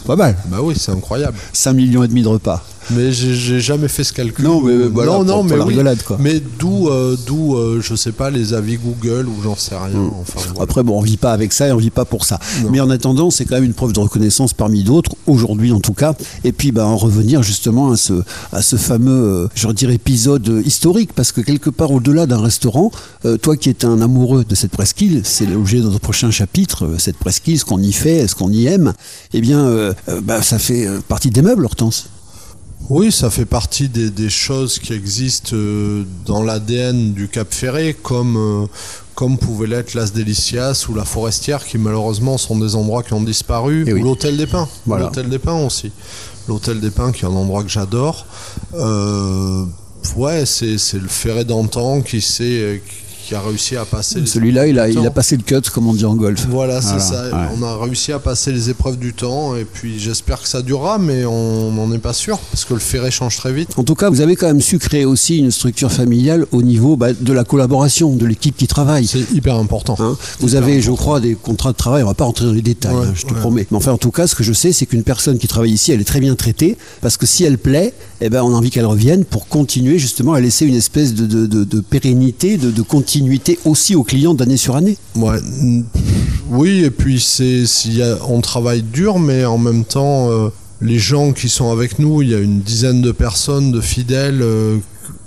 Pas 0.07 0.17
mal. 0.17 0.37
bah 0.47 0.59
oui, 0.63 0.75
c'est 0.79 0.93
incroyable. 0.93 1.37
5 1.53 1.73
millions 1.73 2.03
et 2.05 2.09
demi 2.09 2.23
de 2.23 2.29
repas. 2.29 2.65
Mais 2.93 3.13
j'ai 3.13 3.35
j'ai 3.35 3.61
jamais 3.61 3.87
fait 3.89 4.03
ce 4.03 4.13
calcul. 4.13 4.45
Non, 4.45 4.61
mais 4.63 4.75
voilà, 4.89 5.13
non, 5.13 5.19
pour- 5.19 5.25
non, 5.27 5.35
pour 5.35 5.45
mais 5.45 5.57
la 5.57 5.65
oui. 5.65 5.69
rigolade, 5.75 6.03
quoi. 6.03 6.17
Mais 6.19 6.43
d'où, 6.59 6.89
euh, 6.89 7.17
d'où, 7.27 7.55
euh, 7.57 7.81
je 7.81 7.95
sais 7.95 8.11
pas, 8.11 8.31
les 8.31 8.53
avis 8.53 8.79
Google 8.79 9.29
ou 9.29 9.41
j'en 9.45 9.55
sais 9.55 9.77
rien. 9.77 9.97
Mm. 9.97 10.11
Enfin, 10.21 10.41
voilà. 10.49 10.63
Après, 10.63 10.83
bon, 10.83 10.99
on 10.99 11.03
vit 11.03 11.19
pas 11.19 11.33
avec 11.33 11.53
ça 11.53 11.69
et 11.69 11.73
on 11.73 11.77
vit 11.77 11.91
pas 11.91 12.05
pour 12.05 12.25
ça. 12.25 12.41
Non. 12.65 12.71
Mais 12.71 12.81
en 12.81 12.91
attendant, 12.91 13.31
c'est 13.31 13.45
quand 13.45 13.55
même 13.57 13.65
une 13.65 13.75
preuve 13.75 13.93
de 13.93 14.01
reconnaissance 14.01 14.55
parmi 14.55 14.83
d'autres, 14.83 15.13
aujourd'hui 15.29 15.71
en 15.73 15.79
tout 15.81 15.93
cas. 15.93 16.15
Et 16.43 16.51
puis, 16.53 16.73
bah, 16.73 16.85
en 16.87 16.97
revenir 16.97 17.43
justement 17.45 17.93
à 17.93 17.97
ce, 17.97 18.15
à 18.51 18.61
ce 18.63 18.75
fameux, 18.77 19.13
euh, 19.45 19.49
je 19.55 19.69
dirais, 19.69 19.95
épisode 19.95 20.63
historique, 20.65 21.13
parce 21.13 21.31
que 21.31 21.43
quelque 21.43 21.71
part 21.71 21.93
au-delà 21.93 22.27
d'un 22.27 22.41
restaurant, 22.41 22.91
euh, 23.25 23.37
toi 23.37 23.57
qui 23.57 23.69
es 23.69 23.85
un 23.85 24.01
amoureux 24.01 24.45
de 24.49 24.55
cette 24.57 24.73
presqu'île, 24.73 25.21
c'est 25.25 25.47
l'objet 25.47 25.79
de 25.79 25.85
notre 25.85 26.01
prochain 26.01 26.31
chapitre, 26.33 26.89
cette 26.99 27.19
presqu'île, 27.19 27.59
ce 27.61 27.65
qu'on 27.65 27.81
y 27.81 27.93
fait, 27.93 28.27
ce 28.27 28.35
qu'on 28.35 28.51
y 28.51 28.67
aime, 28.67 28.95
eh 29.33 29.41
bien, 29.41 29.65
euh, 29.71 29.93
euh, 30.09 30.21
bah, 30.21 30.43
ça 30.43 30.59
fait 30.59 30.87
euh, 30.87 31.01
partie 31.07 31.31
des 31.31 31.43
meubles, 31.43 31.65
Hortense. 31.65 32.07
Oui, 32.89 33.13
ça 33.13 33.31
fait 33.31 33.45
partie 33.45 33.89
des, 33.89 34.11
des 34.11 34.31
choses 34.31 34.79
qui 34.79 34.93
existent 34.93 35.51
euh, 35.55 36.03
dans 36.27 36.43
l'ADN 36.43 37.13
du 37.13 37.29
Cap 37.29 37.53
Ferré, 37.53 37.95
comme, 38.03 38.67
comme 39.15 39.39
pouvait 39.39 39.67
l'être 39.69 39.95
l'As 39.95 40.13
Delicias 40.13 40.87
ou 40.89 40.95
la 40.95 41.05
Forestière, 41.05 41.65
qui 41.65 41.79
malheureusement 41.79 42.37
sont 42.39 42.59
des 42.59 42.75
endroits 42.75 43.03
qui 43.03 43.13
ont 43.13 43.23
disparu, 43.23 43.85
Eh 43.87 43.93
ou 43.93 44.03
l'Hôtel 44.03 44.37
des 44.37 44.47
Pins. 44.47 44.69
Voilà. 44.87 45.05
L'Hôtel 45.07 45.29
des 45.29 45.39
Pins 45.39 45.65
aussi. 45.65 45.93
L'Hôtel 46.49 46.81
des 46.81 46.91
Pins, 46.91 47.13
qui 47.13 47.25
est 47.25 47.29
un 47.29 47.33
endroit 47.33 47.63
que 47.63 47.69
j'adore. 47.69 48.27
Euh, 48.75 49.65
ouais, 50.17 50.45
c'est 50.47 50.95
le 50.95 51.07
Ferré 51.09 51.45
d'antan 51.45 52.01
qui, 52.01 52.21
s'est- 52.21 52.83
qui 53.31 53.37
a 53.37 53.41
réussi 53.41 53.77
à 53.77 53.85
passer. 53.85 54.27
Celui-là, 54.27 54.67
il 54.67 54.77
a, 54.81 54.89
il 54.89 54.99
passé 55.15 55.37
le 55.37 55.45
cut, 55.45 55.61
comme 55.73 55.87
on 55.87 55.95
dit 55.95 56.05
en 56.05 56.17
golf. 56.17 56.47
Voilà, 56.51 56.81
c'est 56.83 56.97
Voilà, 56.99 57.01
ça. 57.05 57.23
ouais. 57.31 57.47
On 57.57 57.63
a 57.63 57.77
réussi 57.77 58.11
à 58.13 58.19
passer 58.19 58.51
les 58.51 58.71
épreuves 58.71 58.99
du 58.99 59.13
temps 59.13 59.55
et 59.55 59.65
puis 59.65 60.01
j'espère 60.01 60.43
que 60.43 60.49
ça 60.49 60.63
durera, 60.63 60.99
mais 60.99 61.25
on 61.25 61.71
n'en 61.71 61.93
est 61.93 61.99
pas 62.01 62.13
sûr 62.13 62.39
parce 62.51 62.65
que 62.65 62.75
le 62.75 62.81
ferré 62.81 63.13
change 63.13 63.37
très 63.37 63.53
vite. 63.53 63.69
En 63.77 63.85
tout 63.85 63.95
cas, 63.95 64.11
vous 64.11 64.21
avez 64.21 64.35
quand 64.35 64.49
même 64.49 64.61
su 64.61 64.81
créer 64.81 65.05
aussi 65.05 65.39
une 65.39 65.53
structure 65.53 65.93
familiale 65.93 66.45
au 66.51 66.61
niveau 66.63 66.97
bah, 66.97 67.13
de 67.13 67.33
la 67.33 67.45
collaboration, 67.45 68.17
de 68.17 68.27
l'équipe 68.27 68.57
qui 68.57 68.67
travaille. 68.67 69.07
C'est 69.07 69.31
hyper 69.33 69.55
important. 69.55 69.95
Hein 70.01 70.17
vous 70.41 70.57
avez, 70.57 70.81
je 70.83 70.91
crois, 70.91 71.21
des 71.21 71.37
contrats 71.37 71.71
de 71.71 71.77
travail. 71.77 72.03
On 72.03 72.07
va 72.07 72.15
pas 72.15 72.25
rentrer 72.25 72.47
dans 72.47 72.53
les 72.53 72.63
détails, 72.63 72.97
Ouais, 72.97 73.07
hein, 73.07 73.13
je 73.15 73.27
te 73.27 73.33
ouais. 73.33 73.39
promets. 73.39 73.67
Mais 73.71 73.77
enfin, 73.77 73.93
en 73.93 73.99
tout 73.99 74.11
cas, 74.11 74.27
ce 74.27 74.35
que 74.35 74.43
je 74.43 74.53
sais, 74.53 74.73
c'est 74.73 74.87
qu'une 74.87 75.05
personne 75.05 75.39
qui 75.39 75.47
travaille 75.47 75.71
ici, 75.71 75.93
elle 75.93 76.01
est 76.01 76.05
très 76.05 76.19
bien 76.21 76.35
traitée, 76.35 76.77
parce 77.01 77.17
que 77.17 77.27
si 77.27 77.45
elle 77.45 77.59
plaît, 77.59 77.95
eh 78.21 78.29
ben, 78.29 78.43
on 78.43 78.53
a 78.53 78.57
envie 78.57 78.71
qu'elle 78.71 78.87
revienne 78.87 79.25
pour 79.25 79.47
continuer 79.47 80.01
justement 80.01 80.33
à 80.35 80.41
laisser 80.41 80.67
une 80.67 80.75
espèce 80.75 81.15
de, 81.15 81.27
de- 81.27 81.47
de- 81.47 81.63
de 81.65 81.81
pérennité, 81.81 82.57
de, 82.57 82.73
de 82.73 82.83
continuité 82.83 83.20
aussi 83.65 83.95
aux 83.95 84.05
clients 84.05 84.35
d'année 84.35 84.57
sur 84.57 84.77
année. 84.77 84.97
Oui, 86.51 86.85
et 86.85 86.91
puis 86.91 87.21
c'est, 87.21 87.65
on 88.29 88.41
travaille 88.41 88.83
dur, 88.83 89.19
mais 89.19 89.45
en 89.45 89.59
même 89.59 89.85
temps, 89.85 90.31
euh, 90.31 90.49
les 90.81 90.99
gens 90.99 91.33
qui 91.33 91.49
sont 91.49 91.71
avec 91.71 91.99
nous, 91.99 92.23
il 92.23 92.31
y 92.31 92.35
a 92.35 92.39
une 92.39 92.61
dizaine 92.61 93.03
de 93.03 93.13
personnes, 93.13 93.71
de 93.71 93.81
fidèles, 93.81 94.43
euh, 94.43 94.79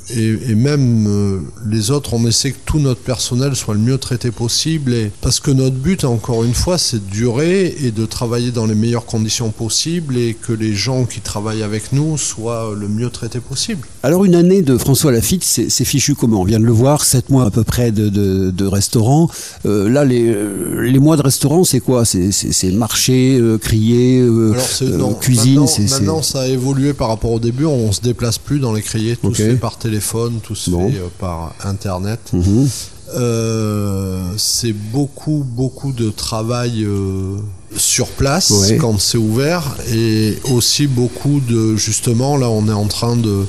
et, 0.10 0.54
même 0.56 1.08
euh, 1.08 1.40
les 1.66 1.92
autres, 1.92 2.14
on 2.14 2.28
essaie 2.28 2.52
que 2.52 2.58
tout 2.66 2.80
notre 2.80 3.00
personnel 3.00 3.56
soit 3.56 3.74
le 3.74 3.80
mieux 3.80 3.98
traité 3.98 4.32
possible. 4.32 4.94
Parce 5.22 5.40
que 5.40 5.52
notre 5.52 5.78
but, 5.78 6.04
encore 6.04 6.44
une 6.44 6.54
fois, 6.54 6.78
c'est 6.78 7.06
de 7.06 7.10
durer 7.10 7.74
et 7.82 7.92
de 7.92 8.06
travailler 8.06 8.52
dans 8.52 8.66
les 8.66 8.76
meilleures 8.76 9.06
conditions 9.06 9.52
possibles 9.52 10.18
et 10.18 10.34
que 10.34 10.52
les 10.52 10.74
gens 10.74 11.06
qui 11.06 11.22
travaillent 11.22 11.64
avec 11.64 11.94
nous 11.94 12.18
soient 12.18 12.74
le 12.78 12.90
mieux 12.90 13.10
traités 13.10 13.40
possible. 13.40 13.88
Alors 14.06 14.26
une 14.26 14.36
année 14.36 14.62
de 14.62 14.78
François 14.78 15.14
Lafitte, 15.14 15.46
c'est 15.46 15.86
fichu 15.86 16.14
comment? 16.14 16.42
On 16.42 16.44
vient 16.44 16.60
de 16.60 16.66
le 16.66 16.74
voir, 16.74 17.06
sept 17.06 17.30
mois 17.30 17.46
à 17.46 17.52
peu 17.52 17.64
près 17.64 17.92
de, 17.94 18.10
de, 18.10 18.52
de 18.52 18.66
restaurant. 18.66 19.30
Euh, 19.66 19.90
là, 19.90 20.04
les, 20.04 20.36
les 20.82 21.00
mois 21.00 21.16
de 21.16 21.22
restaurant, 21.22 21.64
c'est 21.64 21.80
quoi? 21.80 22.04
C'est 22.04 22.72
marcher, 22.74 23.38
euh, 23.40 23.58
crier, 23.58 24.20
euh, 24.20 24.54
Alors 24.94 25.12
euh, 25.12 25.14
cuisine. 25.14 25.62
Maintenant, 25.62 25.88
maintenant, 25.90 26.22
ça 26.22 26.42
a 26.42 26.48
évolué 26.48 26.92
par 26.94 27.08
rapport 27.08 27.32
au 27.32 27.40
début. 27.40 27.64
On 27.64 27.94
se 27.94 28.02
déplace 28.02 28.38
plus 28.38 28.60
dans 28.60 28.74
les 28.74 28.82
criers. 28.82 29.16
Tout 29.16 29.28
Ok. 29.28 29.38
se 29.38 29.44
fait 29.44 29.56
par 29.56 29.78
téléphone, 29.78 30.40
tout 30.44 30.54
se 30.56 30.70
Bon. 30.70 30.90
fait 30.92 30.98
euh, 30.98 31.08
par 31.18 31.56
internet. 31.64 32.20
Mhm. 32.34 32.68
Euh, 33.16 34.22
c'est 34.38 34.74
beaucoup 34.74 35.46
beaucoup 35.48 35.92
de 35.92 36.10
travail 36.10 36.84
euh, 36.84 37.36
sur 37.78 38.08
place 38.08 38.50
Ouais. 38.50 38.78
quand 38.78 39.00
c'est 39.00 39.20
ouvert 39.20 39.76
et 39.94 40.38
aussi 40.52 40.88
beaucoup 40.88 41.40
de 41.48 41.76
justement 41.76 42.38
là 42.38 42.50
on 42.50 42.68
est 42.70 42.72
en 42.74 42.88
train 42.88 43.16
de 43.16 43.46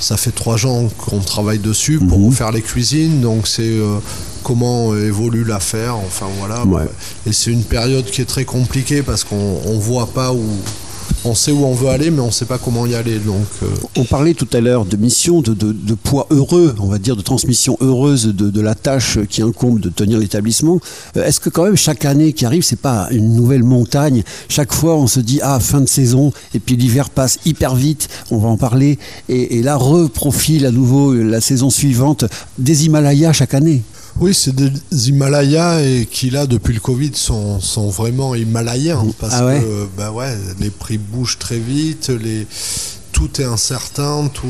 ça 0.00 0.16
fait 0.16 0.30
trois 0.30 0.64
ans 0.66 0.88
qu'on 0.96 1.20
travaille 1.20 1.58
dessus 1.58 1.98
pour 1.98 2.18
Mhm. 2.18 2.32
faire 2.32 2.52
les 2.52 2.62
cuisines 2.62 3.20
donc 3.20 3.46
c'est 3.48 3.62
euh, 3.62 3.98
comment 4.44 4.96
évolue 4.96 5.44
l'affaire 5.44 5.96
enfin 5.96 6.26
voilà 6.38 6.64
Ouais. 6.64 6.84
et 7.26 7.32
c'est 7.32 7.50
une 7.50 7.64
période 7.64 8.04
qui 8.06 8.20
est 8.22 8.24
très 8.26 8.44
compliquée 8.44 9.02
parce 9.02 9.24
qu'on 9.24 9.60
on 9.66 9.78
voit 9.78 10.06
pas 10.06 10.32
où 10.32 10.44
on 11.24 11.34
sait 11.34 11.52
où 11.52 11.64
on 11.64 11.74
veut 11.74 11.88
aller, 11.88 12.10
mais 12.10 12.20
on 12.20 12.30
sait 12.30 12.44
pas 12.44 12.58
comment 12.58 12.86
y 12.86 12.94
aller. 12.94 13.18
Donc, 13.18 13.46
euh, 13.62 13.66
On 13.96 14.04
parlait 14.04 14.34
tout 14.34 14.48
à 14.52 14.60
l'heure 14.60 14.84
de 14.84 14.96
mission, 14.96 15.40
de, 15.40 15.54
poids 15.94 16.26
heureux, 16.30 16.74
on 16.78 16.86
va 16.86 16.98
dire, 16.98 17.16
de 17.16 17.22
transmission 17.22 17.76
heureuse 17.80 18.26
de, 18.26 18.50
de 18.50 18.60
la 18.60 18.74
tâche 18.74 19.18
qui 19.28 19.42
incombe 19.42 19.80
de 19.80 19.88
tenir 19.88 20.18
l'établissement. 20.18 20.80
Euh, 21.16 21.24
Est-ce 21.24 21.40
que 21.40 21.50
quand 21.50 21.64
même 21.64 21.76
chaque 21.76 22.04
année 22.04 22.32
qui 22.32 22.46
arrive, 22.46 22.62
c'est 22.62 22.80
pas 22.80 23.08
une 23.10 23.34
nouvelle 23.34 23.64
montagne? 23.64 24.22
Chaque 24.48 24.72
fois, 24.72 24.96
on 24.96 25.06
se 25.06 25.20
dit 25.20 25.40
ah 25.42 25.60
fin 25.60 25.80
de 25.80 25.88
saison, 25.88 26.32
et 26.54 26.60
puis 26.60 26.76
l'hiver 26.76 27.10
passe 27.10 27.38
hyper 27.44 27.74
vite. 27.74 28.08
On 28.30 28.38
va 28.38 28.48
en 28.48 28.56
parler, 28.56 28.98
et, 29.28 29.58
et 29.58 29.62
là 29.62 29.76
reprofile 29.76 30.66
à 30.66 30.70
nouveau 30.70 31.14
la 31.14 31.40
saison 31.40 31.70
suivante 31.70 32.24
des 32.58 32.86
Himalayas 32.86 33.32
chaque 33.32 33.54
année. 33.54 33.82
Oui, 34.20 34.34
c'est 34.34 34.54
des 34.54 34.70
Himalayas 35.08 35.80
et 35.82 36.06
qui 36.10 36.30
là 36.30 36.46
depuis 36.46 36.74
le 36.74 36.80
Covid 36.80 37.12
sont, 37.14 37.60
sont 37.60 37.88
vraiment 37.88 38.34
himalayens 38.34 39.04
parce 39.20 39.34
Ah 39.36 39.46
ouais. 39.46 39.60
que 39.60 39.86
bah 39.96 40.10
ouais, 40.10 40.36
les 40.58 40.70
prix 40.70 40.98
bougent 40.98 41.38
très 41.38 41.58
vite, 41.58 42.08
les 42.08 42.46
tout 43.12 43.40
est 43.40 43.44
incertain, 43.44 44.28
tout 44.32 44.46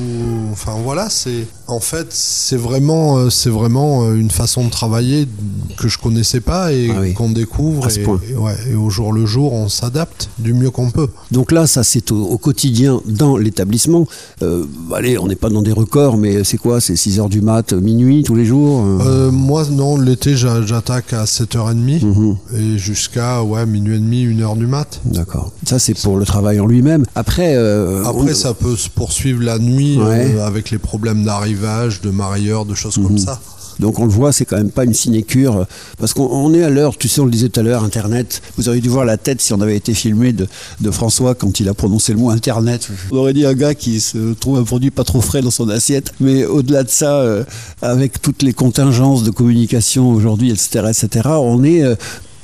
enfin 0.52 0.76
voilà, 0.82 1.10
c'est 1.10 1.46
en 1.68 1.80
fait, 1.80 2.06
c'est 2.10 2.56
vraiment 2.56 3.18
euh, 3.18 3.30
c'est 3.30 3.50
vraiment 3.50 4.04
euh, 4.04 4.14
une 4.14 4.30
façon 4.30 4.64
de 4.64 4.70
travailler 4.70 5.28
que 5.76 5.86
je 5.88 5.98
connaissais 5.98 6.40
pas 6.40 6.72
et 6.72 6.90
Ah 6.90 7.00
oui. 7.00 7.12
qu'on 7.14 7.30
découvre 7.30 7.86
et, 7.90 8.00
et 8.00 8.34
ouais, 8.36 8.56
et 8.70 8.74
au 8.74 8.88
jour 8.90 9.12
le 9.12 9.26
jour, 9.26 9.52
on 9.52 9.68
s'adapte 9.68 10.30
du 10.38 10.54
mieux 10.54 10.70
qu'on 10.70 10.90
peut. 10.90 11.08
Donc 11.30 11.52
là, 11.52 11.66
ça 11.66 11.84
c'est 11.84 12.10
au, 12.10 12.24
au 12.24 12.38
quotidien 12.38 13.00
dans 13.06 13.36
l'établissement. 13.36 14.06
Euh, 14.42 14.64
allez, 14.94 15.18
on 15.18 15.26
n'est 15.26 15.36
pas 15.36 15.50
dans 15.50 15.62
des 15.62 15.72
records, 15.72 16.16
mais 16.16 16.42
c'est 16.42 16.56
quoi? 16.56 16.80
C'est 16.80 16.96
6 16.96 17.20
heures 17.20 17.28
du 17.28 17.42
mat, 17.42 17.72
minuit, 17.74 18.22
tous 18.22 18.34
les 18.34 18.46
jours 18.46 18.82
euh? 19.04 19.30
Moi 19.30 19.64
non, 19.70 19.98
l'été 19.98 20.36
j'a- 20.36 20.62
j'attaque 20.62 21.12
à 21.12 21.24
7h30 21.26 22.04
Mhm. 22.04 22.36
et 22.56 22.78
jusqu'à 22.78 23.42
ouais, 23.42 23.66
minuit 23.66 23.96
et 23.96 23.98
demi, 23.98 24.24
1h 24.24 24.56
du 24.56 24.66
mat. 24.66 25.00
D'accord. 25.04 25.52
Ça, 25.66 25.78
c'est 25.78 25.94
pour 25.94 26.16
le 26.16 26.24
travail 26.24 26.60
en 26.60 26.66
lui-même. 26.66 27.04
Après, 27.14 27.54
euh, 27.56 28.02
Après, 28.04 28.32
on- 28.32 28.34
ça 28.34 28.54
peut 28.54 28.76
se 28.76 28.88
poursuivre 28.88 29.42
la 29.42 29.58
nuit 29.58 29.98
Ouais. 29.98 30.40
avec 30.40 30.70
les 30.70 30.78
problèmes 30.78 31.24
d'arrivage, 31.58 32.00
de 32.00 32.10
marieurs, 32.10 32.64
de 32.64 32.74
choses 32.74 32.96
Mhm. 32.98 33.06
comme 33.06 33.18
ça. 33.18 33.40
donc 33.80 34.00
on 34.00 34.04
le 34.06 34.10
voit, 34.10 34.32
c'est 34.32 34.44
quand 34.44 34.56
même 34.56 34.70
pas 34.72 34.84
une 34.84 34.92
sinécure. 34.94 35.64
Parce 35.98 36.12
qu'on 36.12 36.24
on 36.26 36.52
est 36.52 36.64
à 36.64 36.68
l'heure, 36.70 36.96
tu 36.96 37.06
sais, 37.08 37.20
on 37.20 37.24
le 37.26 37.30
disait 37.30 37.48
tout 37.48 37.60
à 37.60 37.62
l'heure, 37.62 37.84
Internet. 37.84 38.42
Vous 38.56 38.68
auriez 38.68 38.80
dû 38.80 38.88
voir 38.88 39.04
la 39.04 39.16
tête 39.16 39.40
si 39.40 39.52
on 39.52 39.60
avait 39.60 39.76
été 39.76 39.94
filmé 39.94 40.32
de, 40.32 40.48
de 40.80 40.90
François 40.90 41.36
quand 41.36 41.60
il 41.60 41.68
a 41.68 41.74
prononcé 41.74 42.12
le 42.12 42.18
mot 42.18 42.30
Internet. 42.30 42.88
On 43.12 43.16
aurait 43.18 43.34
dit 43.34 43.46
un 43.46 43.54
gars 43.54 43.74
qui 43.76 44.00
se 44.00 44.32
trouve 44.34 44.58
un 44.58 44.64
produit 44.64 44.90
pas 44.90 45.04
trop 45.04 45.20
frais 45.20 45.42
dans 45.42 45.52
son 45.52 45.68
assiette. 45.68 46.12
Mais 46.18 46.44
au-delà 46.44 46.82
de 46.82 46.90
ça, 46.90 47.20
euh, 47.20 47.44
avec 47.80 48.20
toutes 48.20 48.42
les 48.42 48.52
contingences 48.52 49.22
de 49.22 49.30
communication 49.30 50.10
aujourd'hui, 50.10 50.50
etc., 50.50 50.86
etc., 50.90 51.28
on 51.36 51.62
est... 51.62 51.82
euh, 51.84 51.94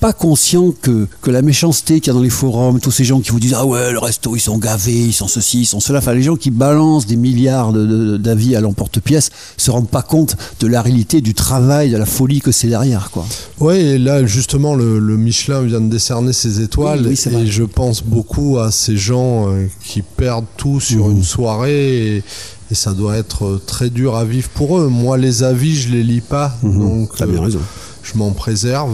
pas 0.04 0.12
conscient 0.12 0.70
que, 0.82 1.06
que 1.22 1.30
la 1.30 1.40
méchanceté 1.40 1.98
qu'il 1.98 2.08
y 2.08 2.10
a 2.10 2.12
dans 2.12 2.20
les 2.22 2.28
forums, 2.28 2.78
tous 2.78 2.90
ces 2.90 3.04
gens 3.04 3.20
qui 3.20 3.30
vous 3.30 3.40
disent 3.40 3.54
ah 3.56 3.64
ouais 3.64 3.90
le 3.90 3.98
resto 3.98 4.36
ils 4.36 4.40
sont 4.40 4.58
gavés, 4.58 4.92
ils 4.92 5.14
sont 5.14 5.28
ceci, 5.28 5.60
ils 5.62 5.64
sont 5.64 5.80
cela, 5.80 6.00
enfin 6.00 6.12
les 6.12 6.22
gens 6.22 6.36
qui 6.36 6.50
balancent 6.50 7.06
des 7.06 7.16
milliards 7.16 7.72
de- 7.72 7.86
de- 7.86 8.16
d'avis 8.18 8.54
à 8.54 8.60
l'emporte-pièce 8.60 9.30
se 9.56 9.70
rendent 9.70 9.88
pas 9.88 10.02
compte 10.02 10.36
de 10.60 10.66
la 10.66 10.82
réalité 10.82 11.22
du 11.22 11.32
travail, 11.32 11.90
de 11.90 11.96
la 11.96 12.04
folie 12.04 12.40
que 12.42 12.52
c'est 12.52 12.68
derrière 12.68 13.10
quoi. 13.10 13.24
Ouais, 13.60 13.80
et 13.80 13.98
là, 13.98 14.26
justement, 14.26 14.74
le, 14.74 14.98
le 14.98 15.16
Michelin 15.16 15.62
vient 15.62 15.80
de 15.80 15.88
décerner 15.88 16.34
ses 16.34 16.60
étoiles. 16.60 17.06
Oui, 17.06 17.18
oui, 17.26 17.36
et 17.42 17.46
je 17.46 17.62
pense 17.64 18.02
beaucoup 18.02 18.58
à 18.58 18.70
ces 18.70 18.98
gens 18.98 19.48
euh, 19.48 19.66
qui 19.82 20.02
perdent 20.02 20.44
tout 20.58 20.80
sur 20.80 21.06
Mhm. 21.08 21.16
une 21.16 21.24
soirée. 21.24 22.16
Et, 22.16 22.22
et 22.70 22.74
ça 22.74 22.92
doit 22.92 23.16
être 23.16 23.44
euh, 23.46 23.62
très 23.66 23.88
dur 23.88 24.16
à 24.16 24.26
vivre 24.26 24.50
pour 24.50 24.78
eux. 24.78 24.88
Moi, 24.88 25.16
les 25.16 25.42
avis, 25.44 25.74
je 25.76 25.88
les 25.88 26.02
lis 26.02 26.20
pas. 26.20 26.54
Donc, 26.62 27.16
T'as 27.16 27.24
bien 27.26 27.38
euh, 27.38 27.46
raison. 27.46 27.60
je 28.02 28.18
m'en 28.18 28.32
préserve. 28.32 28.92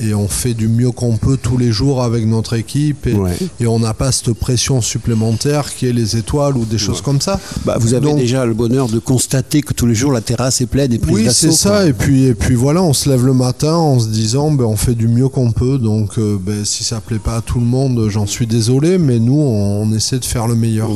Et 0.00 0.14
on 0.14 0.28
fait 0.28 0.54
du 0.54 0.68
mieux 0.68 0.90
qu'on 0.90 1.16
peut 1.16 1.36
tous 1.40 1.56
les 1.58 1.72
jours 1.72 2.02
avec 2.02 2.26
notre 2.26 2.54
équipe. 2.54 3.06
Et, 3.06 3.14
Ouais. 3.14 3.36
et 3.60 3.66
on 3.66 3.78
n'a 3.80 3.94
pas 3.94 4.12
cette 4.12 4.32
pression 4.32 4.80
supplémentaire 4.80 5.74
qui 5.74 5.86
est 5.86 5.92
les 5.92 6.16
étoiles 6.16 6.56
ou 6.56 6.64
des 6.64 6.78
choses 6.78 7.00
comme 7.00 7.20
ça. 7.20 7.40
Bah, 7.64 7.76
vous 7.80 7.94
avez 7.94 8.06
Donc- 8.06 8.18
déjà 8.18 8.44
le 8.46 8.54
bonheur 8.54 8.88
de 8.88 8.98
constater 8.98 9.62
que 9.62 9.72
tous 9.74 9.86
les 9.86 9.94
jours 9.94 10.12
la 10.12 10.20
terrasse 10.20 10.60
est 10.60 10.66
pleine 10.66 10.92
et 10.92 11.00
Oui, 11.08 11.26
c'est 11.32 11.50
ça. 11.52 11.70
quoi. 11.70 11.86
Et 11.86 11.92
puis, 11.92 12.24
et 12.24 12.34
puis 12.34 12.54
voilà, 12.54 12.82
on 12.82 12.92
se 12.92 13.08
lève 13.08 13.24
le 13.24 13.32
matin 13.34 13.74
en 13.74 13.98
se 13.98 14.08
disant, 14.08 14.50
ben, 14.50 14.64
on 14.64 14.76
fait 14.76 14.94
du 14.94 15.08
mieux 15.08 15.28
qu'on 15.28 15.50
peut. 15.52 15.78
Donc, 15.78 16.18
euh, 16.18 16.36
ben, 16.40 16.64
si 16.64 16.84
ça 16.84 17.00
plaît 17.00 17.18
pas 17.18 17.36
à 17.36 17.40
tout 17.40 17.58
le 17.58 17.66
monde, 17.66 18.08
j'en 18.08 18.26
suis 18.26 18.46
désolé, 18.46 18.98
mais 18.98 19.18
nous, 19.18 19.38
on, 19.40 19.82
on 19.82 19.92
essaie 19.92 20.18
de 20.18 20.24
faire 20.24 20.46
le 20.46 20.54
meilleur. 20.54 20.88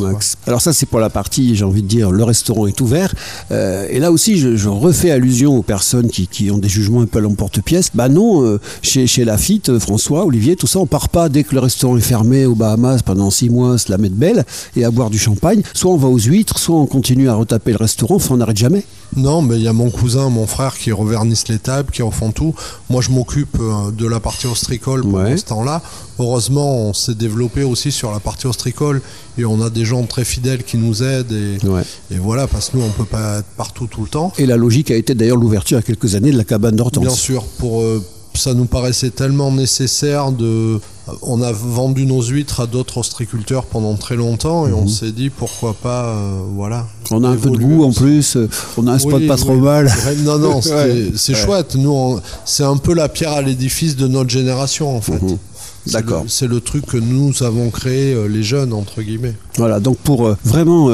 Alors 0.46 0.60
ça 0.60 0.72
c'est 0.72 0.86
pour 0.86 1.00
la 1.00 1.10
partie, 1.10 1.54
j'ai 1.56 1.64
envie 1.64 1.82
de 1.82 1.88
dire, 1.88 2.10
le 2.10 2.24
restaurant 2.24 2.66
est 2.66 2.80
ouvert. 2.80 3.14
Euh, 3.50 3.86
et 3.90 3.98
là 3.98 4.10
aussi, 4.12 4.38
je, 4.38 4.56
je 4.56 4.68
refais 4.68 5.10
allusion 5.10 5.56
aux 5.56 5.62
personnes 5.62 6.08
qui, 6.08 6.26
qui 6.26 6.50
ont 6.50 6.58
des 6.58 6.68
jugements 6.68 7.00
un 7.02 7.06
peu 7.06 7.18
à 7.18 7.22
l'emporte-pièce. 7.22 7.90
Bah 7.94 8.08
non, 8.08 8.44
euh, 8.44 8.60
chez, 8.92 9.06
chez 9.06 9.24
Lafitte, 9.24 9.70
euh, 9.70 9.80
François, 9.80 10.26
Olivier, 10.26 10.54
tout 10.54 10.66
ça, 10.66 10.78
on 10.78 10.86
part 10.86 11.08
pas 11.08 11.30
dès 11.30 11.44
que 11.44 11.54
le 11.54 11.60
restaurant 11.60 11.96
est 11.96 12.00
fermé 12.02 12.44
aux 12.44 12.54
Bahamas 12.54 13.02
pendant 13.02 13.30
six 13.30 13.48
mois, 13.48 13.78
se 13.78 13.90
la 13.90 13.96
mettre 13.96 14.16
belle 14.16 14.44
et 14.76 14.84
à 14.84 14.90
boire 14.90 15.08
du 15.08 15.18
champagne. 15.18 15.62
Soit 15.72 15.90
on 15.92 15.96
va 15.96 16.08
aux 16.08 16.18
huîtres, 16.18 16.58
soit 16.58 16.76
on 16.76 16.84
continue 16.86 17.28
à 17.30 17.34
retaper 17.34 17.70
le 17.72 17.78
restaurant, 17.78 18.16
enfin 18.16 18.34
on 18.34 18.36
n'arrête 18.36 18.58
jamais. 18.58 18.84
Non, 19.16 19.40
mais 19.42 19.56
il 19.56 19.62
y 19.62 19.68
a 19.68 19.72
mon 19.72 19.90
cousin, 19.90 20.28
mon 20.28 20.46
frère 20.46 20.76
qui 20.76 20.92
revernissent 20.92 21.48
les 21.48 21.58
tables, 21.58 21.90
qui 21.90 22.02
refont 22.02 22.32
tout. 22.32 22.54
Moi, 22.90 23.00
je 23.02 23.10
m'occupe 23.10 23.56
euh, 23.60 23.90
de 23.90 24.06
la 24.06 24.20
partie 24.20 24.46
ostricole 24.46 25.02
pendant 25.02 25.24
Ouais. 25.24 25.36
ce 25.36 25.44
temps-là. 25.46 25.82
Heureusement, 26.18 26.88
on 26.88 26.92
s'est 26.92 27.14
développé 27.14 27.62
aussi 27.62 27.92
sur 27.92 28.10
la 28.12 28.20
partie 28.20 28.46
ostricole 28.46 29.00
et 29.38 29.44
on 29.44 29.60
a 29.62 29.70
des 29.70 29.84
gens 29.84 30.02
très 30.04 30.24
fidèles 30.24 30.62
qui 30.64 30.76
nous 30.76 31.02
aident. 31.02 31.32
Et, 31.32 31.66
Ouais. 31.66 31.82
et 32.10 32.16
voilà, 32.18 32.46
parce 32.46 32.70
que 32.70 32.76
nous, 32.76 32.84
on 32.84 32.90
peut 32.90 33.04
pas 33.04 33.38
être 33.40 33.48
partout 33.56 33.86
tout 33.86 34.02
le 34.02 34.08
temps. 34.08 34.32
Et 34.38 34.46
la 34.46 34.56
logique 34.56 34.90
a 34.90 34.96
été 34.96 35.14
d'ailleurs 35.14 35.36
l'ouverture 35.38 35.76
il 35.78 35.80
y 35.80 35.84
a 35.84 35.86
quelques 35.86 36.14
années 36.14 36.32
de 36.32 36.36
la 36.38 36.44
cabane 36.44 36.76
d'Hortense. 36.76 37.04
Bien 37.04 37.14
sûr, 37.14 37.44
pour 37.58 37.82
euh, 37.82 38.02
ça 38.34 38.54
nous 38.54 38.64
paraissait 38.64 39.10
tellement 39.10 39.50
nécessaire 39.52 40.32
de. 40.32 40.80
On 41.22 41.42
a 41.42 41.50
vendu 41.52 42.06
nos 42.06 42.22
huîtres 42.22 42.60
à 42.60 42.66
d'autres 42.66 42.98
ostriculteurs 42.98 43.64
pendant 43.64 43.94
très 43.96 44.14
longtemps 44.14 44.68
et 44.68 44.72
on 44.72 44.86
s'est 44.86 45.10
dit 45.10 45.30
pourquoi 45.30 45.74
pas, 45.74 46.04
euh, 46.06 46.40
voilà. 46.54 46.78
Mhm. 47.10 47.16
On 47.16 47.24
a 47.24 47.28
un 47.30 47.36
peu 47.36 47.50
de 47.50 47.56
goût 47.58 47.82
en 47.84 47.92
plus, 47.92 48.36
euh, 48.36 48.48
on 48.76 48.86
a 48.86 48.92
un 48.92 48.98
spot 48.98 49.14
Oui, 49.20 49.26
pas 49.26 49.34
oui. 49.34 49.40
trop 49.40 49.56
mal. 49.56 49.92
Non, 50.18 50.38
non, 50.38 50.56
Ouais. 50.70 51.10
c'est 51.16 51.34
Ouais. 51.34 51.38
chouette. 51.40 51.74
Nous, 51.74 52.18
c'est 52.44 52.62
un 52.62 52.76
peu 52.76 52.94
la 52.94 53.08
pierre 53.08 53.32
à 53.32 53.42
l'édifice 53.42 53.96
de 53.96 54.06
notre 54.06 54.30
génération 54.30 54.96
en 54.96 55.00
fait. 55.00 55.20
Mhm. 55.20 55.38
C'est 55.86 55.92
D'accord. 55.94 56.22
le- 56.22 56.28
C'est 56.28 56.46
le 56.46 56.60
truc 56.60 56.86
que 56.86 56.96
nous 56.96 57.42
avons 57.42 57.70
créé, 57.70 58.14
euh, 58.14 58.26
les 58.28 58.44
jeunes 58.44 58.72
entre 58.72 59.02
guillemets. 59.02 59.34
Voilà, 59.56 59.80
donc 59.80 59.98
pour 59.98 60.26
euh, 60.28 60.36
vraiment 60.44 60.88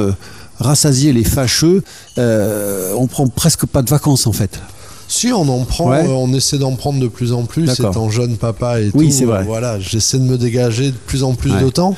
rassasier 0.59 1.13
les 1.13 1.25
fâcheux, 1.25 1.83
on 2.17 3.07
prend 3.09 3.29
presque 3.29 3.67
pas 3.67 3.83
de 3.83 3.91
vacances 3.91 4.27
en 4.27 4.33
fait. 4.33 4.59
Si 5.09 5.33
on 5.33 5.49
en 5.49 5.65
prend, 5.65 5.91
Ouais. 5.91 6.05
euh, 6.07 6.11
on 6.11 6.33
essaie 6.35 6.59
d'en 6.59 6.75
prendre 6.77 7.01
de 7.01 7.09
plus 7.09 7.33
en 7.33 7.45
plus. 7.45 7.71
Étant 7.71 8.11
jeune 8.11 8.37
papa 8.37 8.81
et 8.81 8.91
Oui, 8.95 9.07
tout, 9.07 9.13
c'est 9.13 9.25
vrai. 9.25 9.41
euh, 9.41 9.45
voilà, 9.47 9.81
j'essaie 9.81 10.19
de 10.19 10.25
me 10.25 10.37
dégager 10.39 10.91
de 10.91 10.97
plus 11.07 11.23
en 11.23 11.35
plus 11.35 11.51
Ouais. 11.51 11.63
de 11.65 11.71
temps. 11.71 11.97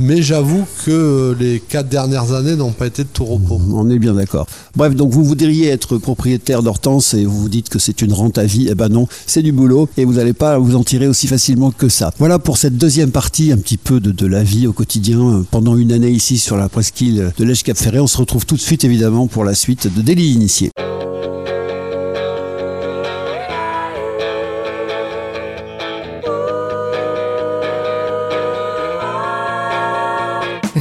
Mais 0.00 0.22
j'avoue 0.22 0.64
que 0.84 0.90
euh, 0.90 1.34
les 1.38 1.60
quatre 1.60 1.88
dernières 1.88 2.32
années 2.32 2.56
n'ont 2.56 2.72
pas 2.72 2.88
été 2.88 3.04
de 3.04 3.08
tout 3.12 3.24
repos. 3.24 3.60
On 3.72 3.88
est 3.90 4.00
bien 4.00 4.14
d'accord. 4.14 4.46
Bref, 4.74 4.92
donc 4.96 5.12
vous 5.12 5.22
voudriez 5.22 5.68
être 5.68 5.98
propriétaire 5.98 6.64
d'Hortense 6.64 7.14
et 7.14 7.24
vous 7.24 7.42
vous 7.42 7.48
dites 7.48 7.68
que 7.68 7.78
c'est 7.78 8.02
une 8.02 8.12
rente 8.12 8.36
à 8.36 8.44
vie. 8.44 8.66
Eh 8.68 8.74
ben 8.74 8.88
non, 8.88 9.06
c'est 9.26 9.40
du 9.42 9.52
boulot 9.52 9.88
et 9.96 10.04
vous 10.04 10.14
n'allez 10.14 10.32
pas 10.32 10.58
vous 10.58 10.74
en 10.74 10.82
tirer 10.82 11.06
aussi 11.06 11.28
facilement 11.28 11.70
que 11.70 11.88
ça. 11.88 12.10
Voilà 12.18 12.40
pour 12.40 12.56
cette 12.58 12.76
deuxième 12.76 13.12
partie, 13.12 13.52
un 13.52 13.56
petit 13.56 13.76
peu 13.76 14.00
de, 14.00 14.10
de 14.10 14.26
la 14.26 14.42
vie 14.42 14.66
au 14.66 14.72
quotidien 14.72 15.20
euh, 15.20 15.42
pendant 15.48 15.76
une 15.76 15.92
année 15.92 16.10
ici 16.10 16.38
sur 16.38 16.56
la 16.56 16.68
presqu'île 16.68 17.32
de 17.38 17.44
l'Èche 17.44 17.62
Cap 17.62 17.76
Ferré. 17.76 18.00
On 18.00 18.08
se 18.08 18.18
retrouve 18.18 18.46
tout 18.46 18.56
de 18.56 18.60
suite 18.60 18.82
évidemment 18.82 19.28
pour 19.28 19.44
la 19.44 19.54
suite 19.54 19.86
de 19.94 20.02
Délit 20.02 20.32
Initié. 20.32 20.70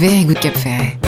Very 0.03 0.25
good 0.25 0.41
Cap 0.41 0.53
Ferret. 0.55 1.02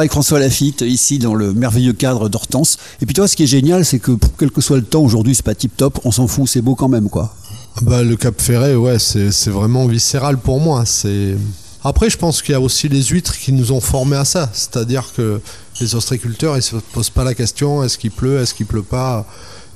Avec 0.00 0.12
François 0.12 0.38
Lafitte, 0.38 0.82
ici 0.82 1.18
dans 1.18 1.34
le 1.34 1.52
merveilleux 1.52 1.92
cadre 1.92 2.28
d'Hortense. 2.28 2.78
Et 3.00 3.06
puis 3.06 3.14
toi, 3.14 3.28
ce 3.28 3.36
qui 3.36 3.44
est 3.44 3.46
génial, 3.46 3.84
c'est 3.84 3.98
que 3.98 4.12
quel 4.38 4.50
que 4.50 4.60
soit 4.60 4.78
le 4.78 4.82
temps, 4.82 5.02
aujourd'hui, 5.02 5.34
c'est 5.34 5.44
pas 5.44 5.54
tip 5.54 5.76
top, 5.76 6.00
on 6.04 6.10
s'en 6.10 6.26
fout, 6.26 6.48
c'est 6.48 6.62
beau 6.62 6.74
quand 6.74 6.88
même, 6.88 7.08
quoi. 7.08 7.34
Bah, 7.82 8.02
le 8.02 8.16
Cap 8.16 8.40
Ferret, 8.40 8.74
ouais, 8.74 8.98
c'est 8.98 9.48
vraiment 9.48 9.86
viscéral 9.86 10.38
pour 10.38 10.60
moi. 10.60 10.84
C'est 10.86 11.36
Après, 11.84 12.10
je 12.10 12.18
pense 12.18 12.42
qu'il 12.42 12.52
y 12.52 12.56
a 12.56 12.60
aussi 12.60 12.88
les 12.88 13.02
huîtres 13.02 13.36
qui 13.38 13.52
nous 13.52 13.72
ont 13.72 13.80
formés 13.80 14.16
à 14.16 14.24
ça. 14.24 14.50
C'est-à-dire 14.52 15.12
que 15.16 15.40
les 15.80 15.94
ostréiculteurs, 15.94 16.56
ils 16.56 16.62
se 16.62 16.76
posent 16.76 17.10
pas 17.10 17.24
la 17.24 17.34
question 17.34 17.82
est-ce 17.84 17.96
qu'il 17.96 18.10
pleut, 18.10 18.40
est-ce 18.40 18.54
qu'il 18.54 18.66
pleut 18.66 18.82
pas? 18.82 19.26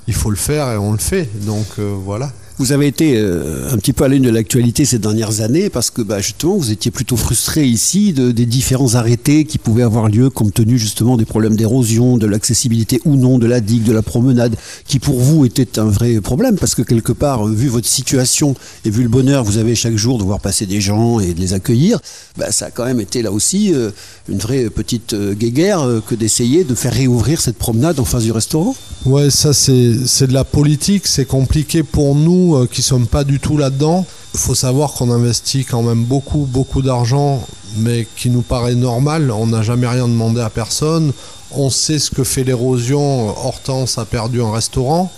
Il 0.07 0.15
faut 0.15 0.31
le 0.31 0.37
faire 0.37 0.71
et 0.73 0.77
on 0.77 0.93
le 0.93 0.99
fait. 0.99 1.29
Donc 1.47 1.67
euh, 1.79 1.95
voilà. 2.05 2.31
Vous 2.57 2.71
avez 2.71 2.87
été 2.87 3.17
euh, 3.17 3.69
un 3.73 3.79
petit 3.79 3.93
peu 3.93 4.05
à 4.05 4.09
l'une 4.09 4.23
de 4.23 4.31
l'actualité 4.31 4.85
ces 4.85 5.01
dernières 5.01 5.41
années 5.41 5.71
parce 5.71 5.91
que 5.91 6.03
bah, 6.03 6.21
justement 6.21 6.57
vous 6.57 6.71
étiez 6.71 6.93
plutôt 6.93 7.17
frustré 7.17 7.67
ici 7.67 8.13
de, 8.13 8.31
des 8.31 8.47
différents 8.47 8.95
arrêtés 8.95 9.45
qui 9.45 9.59
pouvaient 9.59 9.83
avoir 9.83 10.09
lieu 10.09 10.31
compte 10.31 10.55
tenu 10.55 10.79
justement 10.79 11.17
des 11.17 11.25
problèmes 11.25 11.57
d'érosion, 11.57 12.17
de 12.17 12.29
l'accessibilité 12.29 13.01
ou 13.05 13.17
non 13.17 13.39
de 13.39 13.49
la 13.49 13.61
digue, 13.61 13.83
de 13.83 13.93
la 13.93 14.03
promenade, 14.03 14.55
qui 14.87 15.01
pour 15.01 15.19
vous 15.19 15.45
était 15.45 15.81
un 15.81 15.87
vrai 15.87 16.21
problème 16.21 16.55
parce 16.55 16.77
que 16.77 16.83
quelque 16.83 17.11
part, 17.11 17.49
euh, 17.49 17.53
vu 17.53 17.67
votre 17.67 17.89
situation 17.89 18.55
et 18.85 18.91
vu 18.91 19.03
le 19.03 19.09
bonheur 19.09 19.43
que 19.43 19.49
vous 19.49 19.59
avez 19.59 19.75
chaque 19.75 19.97
jour 19.97 20.19
de 20.19 20.23
voir 20.23 20.39
passer 20.39 20.67
des 20.67 20.81
gens 20.81 21.19
et 21.19 21.35
de 21.35 21.41
les 21.41 21.55
accueillir, 21.55 21.99
bah, 22.39 22.53
ça 22.53 22.67
a 22.67 22.71
quand 22.71 22.85
même 22.85 23.01
été 23.01 23.23
là 23.23 23.33
aussi 23.33 23.75
euh, 23.75 23.91
une 24.29 24.39
vraie 24.39 24.71
petite 24.71 25.17
guéguerre 25.33 25.85
que 26.07 26.15
d'essayer 26.15 26.63
de 26.63 26.77
faire 26.77 26.93
réouvrir 26.93 27.41
cette 27.41 27.59
promenade 27.59 27.99
en 27.99 28.05
face 28.05 28.23
du 28.23 28.31
restaurant. 28.31 28.77
Ouais, 29.07 29.29
ça 29.31 29.53
c'est 29.53 30.27
de 30.27 30.33
la 30.33 30.45
politique, 30.45 31.09
c'est 31.09 31.27
compliqué 31.27 31.83
pour 31.83 32.15
nous 32.15 32.44
euh, 32.53 32.67
qui 32.67 32.83
sommes 32.83 33.07
pas 33.07 33.25
du 33.25 33.41
tout 33.41 33.57
là-dedans. 33.57 34.07
Il 34.35 34.41
faut 34.41 34.55
savoir 34.55 34.93
qu'on 34.93 35.11
investit 35.11 35.65
quand 35.65 35.83
même 35.83 36.05
beaucoup, 36.05 36.47
beaucoup 36.51 36.83
d'argent, 36.83 37.47
mais 37.79 38.07
qui 38.17 38.31
nous 38.31 38.43
paraît 38.43 38.75
normal. 38.75 39.31
On 39.31 39.47
n'a 39.47 39.63
jamais 39.63 39.87
rien 39.87 40.09
demandé 40.09 40.41
à 40.41 40.51
personne. 40.51 41.13
On 41.53 41.71
sait 41.71 41.99
ce 41.99 42.11
que 42.11 42.25
fait 42.25 42.45
l'érosion. 42.45 43.29
Hortense 43.29 43.99
a 43.99 44.05
perdu 44.05 44.43
un 44.43 44.53
restaurant. 44.53 45.11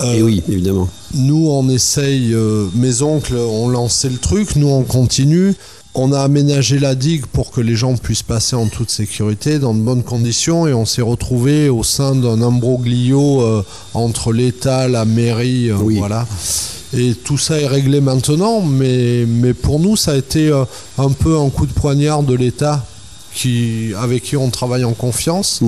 Euh, 0.00 0.14
et 0.14 0.22
oui, 0.22 0.42
évidemment. 0.48 0.88
Nous, 1.14 1.48
on 1.48 1.68
essaye, 1.68 2.32
euh, 2.34 2.68
mes 2.74 3.02
oncles 3.02 3.36
ont 3.36 3.68
lancé 3.68 4.08
le 4.08 4.18
truc, 4.18 4.56
nous, 4.56 4.68
on 4.68 4.82
continue. 4.82 5.54
On 5.94 6.12
a 6.12 6.20
aménagé 6.20 6.78
la 6.78 6.94
digue 6.94 7.26
pour 7.26 7.50
que 7.50 7.60
les 7.60 7.76
gens 7.76 7.96
puissent 7.98 8.22
passer 8.22 8.56
en 8.56 8.66
toute 8.66 8.90
sécurité, 8.90 9.58
dans 9.58 9.74
de 9.74 9.80
bonnes 9.80 10.02
conditions, 10.02 10.66
et 10.66 10.72
on 10.72 10.86
s'est 10.86 11.02
retrouvé 11.02 11.68
au 11.68 11.82
sein 11.82 12.14
d'un 12.14 12.40
imbroglio 12.40 13.42
euh, 13.42 13.62
entre 13.92 14.32
l'État, 14.32 14.88
la 14.88 15.04
mairie, 15.04 15.70
euh, 15.70 15.76
Oui. 15.76 15.98
voilà. 15.98 16.26
Et 16.94 17.14
tout 17.14 17.36
ça 17.36 17.60
est 17.60 17.66
réglé 17.66 18.00
maintenant, 18.00 18.62
mais, 18.62 19.26
mais 19.26 19.52
pour 19.52 19.80
nous, 19.80 19.96
ça 19.96 20.12
a 20.12 20.16
été 20.16 20.48
euh, 20.48 20.64
un 20.96 21.10
peu 21.10 21.38
un 21.38 21.50
coup 21.50 21.66
de 21.66 21.72
poignard 21.72 22.22
de 22.22 22.34
l'État 22.34 22.82
qui, 23.34 23.92
avec 23.98 24.22
qui 24.22 24.36
on 24.38 24.48
travaille 24.48 24.84
en 24.84 24.92
confiance. 24.94 25.60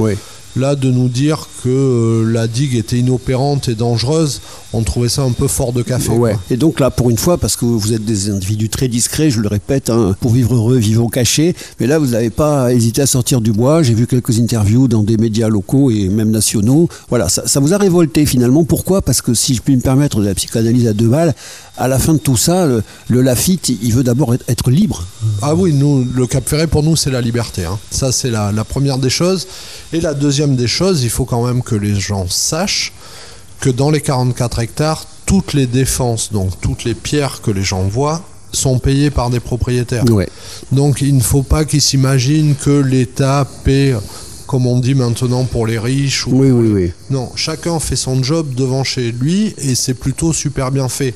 Là, 0.56 0.74
de 0.76 0.90
nous 0.90 1.08
dire 1.08 1.48
que 1.64 1.70
euh, 1.70 2.30
la 2.30 2.46
digue 2.46 2.74
était 2.76 2.98
inopérante 2.98 3.68
et 3.68 3.74
dangereuse, 3.74 4.42
on 4.74 4.82
trouvait 4.82 5.08
ça 5.08 5.22
un 5.22 5.30
peu 5.32 5.48
fort 5.48 5.72
de 5.72 5.82
café. 5.82 6.10
Ouais. 6.10 6.32
quoi. 6.32 6.40
Et 6.50 6.56
donc 6.58 6.78
là, 6.78 6.90
pour 6.90 7.08
une 7.08 7.16
fois, 7.16 7.38
parce 7.38 7.56
que 7.56 7.64
vous 7.64 7.92
êtes 7.94 8.04
des 8.04 8.28
individus 8.28 8.68
très 8.68 8.86
discrets, 8.88 9.30
je 9.30 9.40
le 9.40 9.48
répète, 9.48 9.88
hein, 9.88 10.14
pour 10.20 10.32
vivre 10.32 10.54
heureux, 10.54 10.76
vivons 10.76 11.08
cachés. 11.08 11.56
Mais 11.80 11.86
là, 11.86 11.98
vous 11.98 12.08
n'avez 12.08 12.28
pas 12.30 12.72
hésité 12.74 13.00
à 13.02 13.06
sortir 13.06 13.40
du 13.40 13.52
bois. 13.52 13.82
J'ai 13.82 13.94
vu 13.94 14.06
quelques 14.06 14.38
interviews 14.38 14.88
dans 14.88 15.02
des 15.02 15.16
médias 15.16 15.48
locaux 15.48 15.90
et 15.90 16.08
même 16.08 16.30
nationaux. 16.30 16.88
Voilà, 17.08 17.28
ça, 17.30 17.46
ça 17.46 17.60
vous 17.60 17.72
a 17.72 17.78
révolté 17.78 18.26
finalement. 18.26 18.64
Pourquoi? 18.64 19.00
Parce 19.00 19.22
que 19.22 19.32
si 19.32 19.54
je 19.54 19.62
puis 19.62 19.74
me 19.74 19.80
permettre 19.80 20.20
de 20.20 20.26
la 20.26 20.34
psychanalyse 20.34 20.86
à 20.86 20.92
deux 20.92 21.08
balles, 21.08 21.34
à 21.76 21.88
la 21.88 21.98
fin 21.98 22.12
de 22.12 22.18
tout 22.18 22.36
ça, 22.36 22.66
le, 22.66 22.82
le 23.08 23.22
Lafitte, 23.22 23.70
il 23.82 23.92
veut 23.94 24.04
d'abord 24.04 24.34
être, 24.34 24.44
être 24.48 24.70
libre. 24.70 25.04
Ah 25.42 25.54
oui, 25.54 25.72
nous, 25.72 26.04
le 26.14 26.26
Cap 26.26 26.48
Ferret, 26.48 26.66
pour 26.68 26.82
nous, 26.82 26.94
c'est 26.94 27.10
la 27.10 27.20
liberté. 27.20 27.64
hein. 27.64 27.78
Ça, 27.90 28.12
c'est 28.12 28.30
la, 28.30 28.52
la 28.52 28.64
première 28.64 28.98
des 28.98 29.10
choses. 29.10 29.46
Et 29.92 30.00
la 30.00 30.14
deuxième 30.14 30.56
des 30.56 30.66
choses, 30.68 31.02
il 31.02 31.10
faut 31.10 31.24
quand 31.24 31.44
même 31.46 31.53
que 31.62 31.74
les 31.74 31.94
gens 31.94 32.26
sachent 32.28 32.92
que 33.60 33.70
dans 33.70 33.90
les 33.90 34.00
44 34.00 34.58
hectares, 34.60 35.06
toutes 35.26 35.54
les 35.54 35.66
défenses, 35.66 36.32
donc 36.32 36.60
toutes 36.60 36.84
les 36.84 36.94
pierres 36.94 37.40
que 37.42 37.50
les 37.50 37.62
gens 37.62 37.82
voient, 37.82 38.22
sont 38.52 38.78
payées 38.78 39.10
par 39.10 39.30
des 39.30 39.40
propriétaires. 39.40 40.04
Ouais. 40.10 40.28
Donc 40.70 41.00
il 41.00 41.16
ne 41.16 41.22
faut 41.22 41.42
pas 41.42 41.64
qu'ils 41.64 41.80
s'imaginent 41.80 42.54
que 42.54 42.70
l'État 42.70 43.46
paie, 43.64 43.94
comme 44.46 44.66
on 44.66 44.78
dit 44.78 44.94
maintenant, 44.94 45.44
pour 45.44 45.66
les 45.66 45.78
riches. 45.78 46.26
Ou 46.26 46.40
Oui, 46.42 46.50
oui, 46.50 46.68
oui. 46.72 46.92
non, 47.10 47.30
chacun 47.34 47.80
fait 47.80 47.96
son 47.96 48.22
job 48.22 48.54
devant 48.54 48.84
chez 48.84 49.10
lui 49.12 49.54
et 49.58 49.74
c'est 49.74 49.94
plutôt 49.94 50.32
super 50.32 50.70
bien 50.70 50.88
fait. 50.88 51.14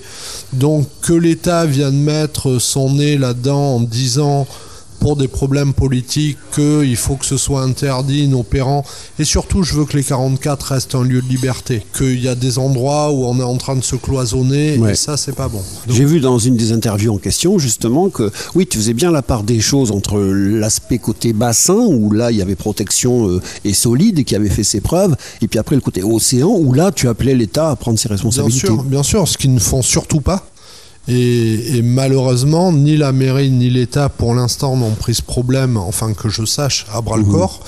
Donc 0.52 0.88
que 1.02 1.12
l'État 1.12 1.66
vienne 1.66 2.00
mettre 2.02 2.58
son 2.58 2.94
nez 2.94 3.18
là-dedans 3.18 3.76
en 3.76 3.80
disant 3.80 4.46
pour 5.00 5.16
des 5.16 5.28
problèmes 5.28 5.72
politiques 5.72 6.38
qu'il 6.54 6.96
faut 6.96 7.16
que 7.16 7.24
ce 7.26 7.36
soit 7.36 7.62
interdit, 7.62 8.24
inopérant. 8.24 8.84
Et 9.18 9.24
surtout, 9.24 9.62
je 9.62 9.74
veux 9.74 9.84
que 9.84 9.96
les 9.96 10.02
44 10.04 10.62
restent 10.62 10.94
un 10.94 11.02
lieu 11.04 11.22
de 11.22 11.28
liberté. 11.28 11.82
Qu'il 11.96 12.20
y 12.22 12.28
a 12.28 12.34
des 12.34 12.58
endroits 12.58 13.10
où 13.12 13.24
on 13.24 13.38
est 13.38 13.42
en 13.44 13.56
train 13.56 13.76
de 13.76 13.82
se 13.84 13.96
cloisonner 13.96 14.78
Ouais. 14.78 14.92
et 14.92 14.94
ça, 14.94 15.16
c'est 15.16 15.34
pas 15.34 15.48
bon. 15.48 15.58
Donc, 15.86 15.96
J'ai 15.96 16.04
vu 16.04 16.20
dans 16.20 16.38
une 16.38 16.56
des 16.56 16.72
interviews 16.72 17.12
en 17.14 17.18
question 17.18 17.58
justement 17.58 18.08
que 18.10 18.30
oui, 18.54 18.66
tu 18.66 18.78
faisais 18.78 18.94
bien 18.94 19.10
la 19.10 19.22
part 19.22 19.42
des 19.42 19.60
choses 19.60 19.90
entre 19.90 20.18
l'aspect 20.20 20.98
côté 20.98 21.32
bassin 21.32 21.74
où 21.86 22.12
là 22.12 22.30
il 22.30 22.36
y 22.38 22.42
avait 22.42 22.54
protection 22.56 23.28
euh, 23.28 23.40
et 23.64 23.72
solide 23.72 24.18
et 24.18 24.24
qui 24.24 24.34
avait 24.36 24.48
fait 24.48 24.64
ses 24.64 24.80
preuves, 24.80 25.16
et 25.42 25.48
puis 25.48 25.58
après 25.58 25.74
le 25.74 25.80
côté 25.80 26.02
océan 26.02 26.48
où 26.50 26.72
là 26.72 26.92
tu 26.92 27.08
appelais 27.08 27.34
l'État 27.34 27.70
à 27.70 27.76
prendre 27.76 27.98
ses 27.98 28.08
Bien 28.08 28.16
responsabilités. 28.16 28.66
sûr, 28.66 28.82
bien 28.84 29.02
sûr, 29.02 29.26
ce 29.28 29.36
qu'ils 29.38 29.52
ne 29.54 29.58
font 29.60 29.82
surtout 29.82 30.20
pas. 30.20 30.46
Et, 31.08 31.78
et 31.78 31.82
malheureusement, 31.82 32.72
ni 32.72 32.96
la 32.96 33.12
mairie 33.12 33.50
ni 33.50 33.70
l'État, 33.70 34.08
pour 34.10 34.34
l'instant, 34.34 34.76
n'ont 34.76 34.90
pris 34.94 35.14
ce 35.14 35.22
problème, 35.22 35.76
enfin 35.78 36.12
que 36.12 36.28
je 36.28 36.44
sache, 36.44 36.86
à 36.92 37.00
bras 37.00 37.16
le 37.16 37.24
Mhm. 37.24 37.32
corps. 37.32 37.60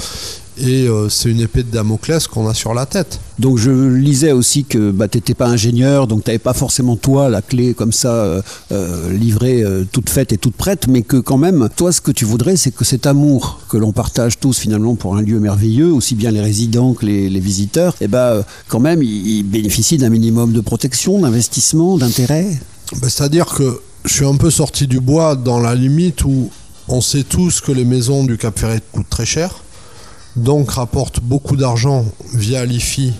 Et 0.63 0.87
euh, 0.89 1.09
c'est 1.09 1.31
une 1.31 1.41
épée 1.41 1.63
de 1.63 1.71
Damoclès 1.71 2.27
qu'on 2.27 2.47
a 2.47 2.53
sur 2.53 2.75
la 2.75 2.85
tête. 2.85 3.19
Donc 3.39 3.57
je 3.57 3.71
lisais 3.71 4.33
aussi 4.33 4.65
que 4.65 4.91
bah, 4.91 5.09
tu 5.09 5.17
n'étais 5.17 5.33
pas 5.33 5.47
ingénieur, 5.47 6.07
donc 6.07 6.23
tu 6.23 6.29
n'avais 6.29 6.39
pas 6.39 6.53
forcément 6.53 6.97
toi 6.97 7.31
la 7.31 7.41
clé 7.41 7.73
comme 7.73 7.93
ça 7.93 8.13
euh, 8.13 8.43
euh, 8.73 9.11
livrée, 9.11 9.63
euh, 9.63 9.85
toute 9.91 10.11
faite 10.11 10.33
et 10.35 10.37
toute 10.37 10.53
prête, 10.55 10.87
mais 10.87 11.01
que 11.01 11.17
quand 11.17 11.39
même, 11.39 11.71
toi 11.77 11.93
ce 11.93 12.03
que 12.03 12.11
tu 12.11 12.27
voudrais, 12.27 12.57
c'est 12.57 12.73
que 12.73 12.85
cet 12.85 13.07
amour 13.07 13.61
que 13.71 13.79
l'on 13.79 13.93
partage 13.93 14.39
tous 14.39 14.59
finalement 14.59 14.97
pour 14.97 15.17
un 15.17 15.23
lieu 15.23 15.41
merveilleux, 15.41 15.91
aussi 15.91 16.15
bien 16.15 16.31
les 16.31 16.43
résidents 16.43 16.93
que 16.93 17.07
les, 17.07 17.31
les 17.31 17.41
visiteurs, 17.41 17.95
et 18.03 18.09
ben 18.09 18.19
euh, 18.19 18.43
quand 18.69 18.81
même, 18.81 19.03
ils, 19.03 19.39
ils 19.39 19.43
bénéficient 19.45 19.97
d'un 19.97 20.11
minimum 20.11 20.53
de 20.53 20.61
protection, 20.61 21.21
d'investissement, 21.21 21.97
d'intérêt? 21.97 22.49
Ben, 22.93 23.09
C'est-à-dire 23.09 23.47
que 23.47 23.81
je 24.05 24.13
suis 24.13 24.25
un 24.27 24.37
peu 24.37 24.51
sorti 24.51 24.87
du 24.87 25.01
bois 25.01 25.37
dans 25.37 25.61
la 25.61 25.75
limite 25.75 26.25
où 26.25 26.51
on 26.89 27.01
sait 27.01 27.23
tous 27.23 27.61
que 27.61 27.73
les 27.73 27.85
maisons 27.85 28.25
du 28.25 28.37
Cap 28.37 28.59
Ferret 28.59 28.81
coûtent 28.93 29.09
très 29.11 29.27
cher, 29.27 29.55
donc 30.37 30.71
rapportent 30.73 31.21
beaucoup 31.21 31.57
d'argent 31.57 32.05
via 32.35 32.65
l'IFI 32.65 33.13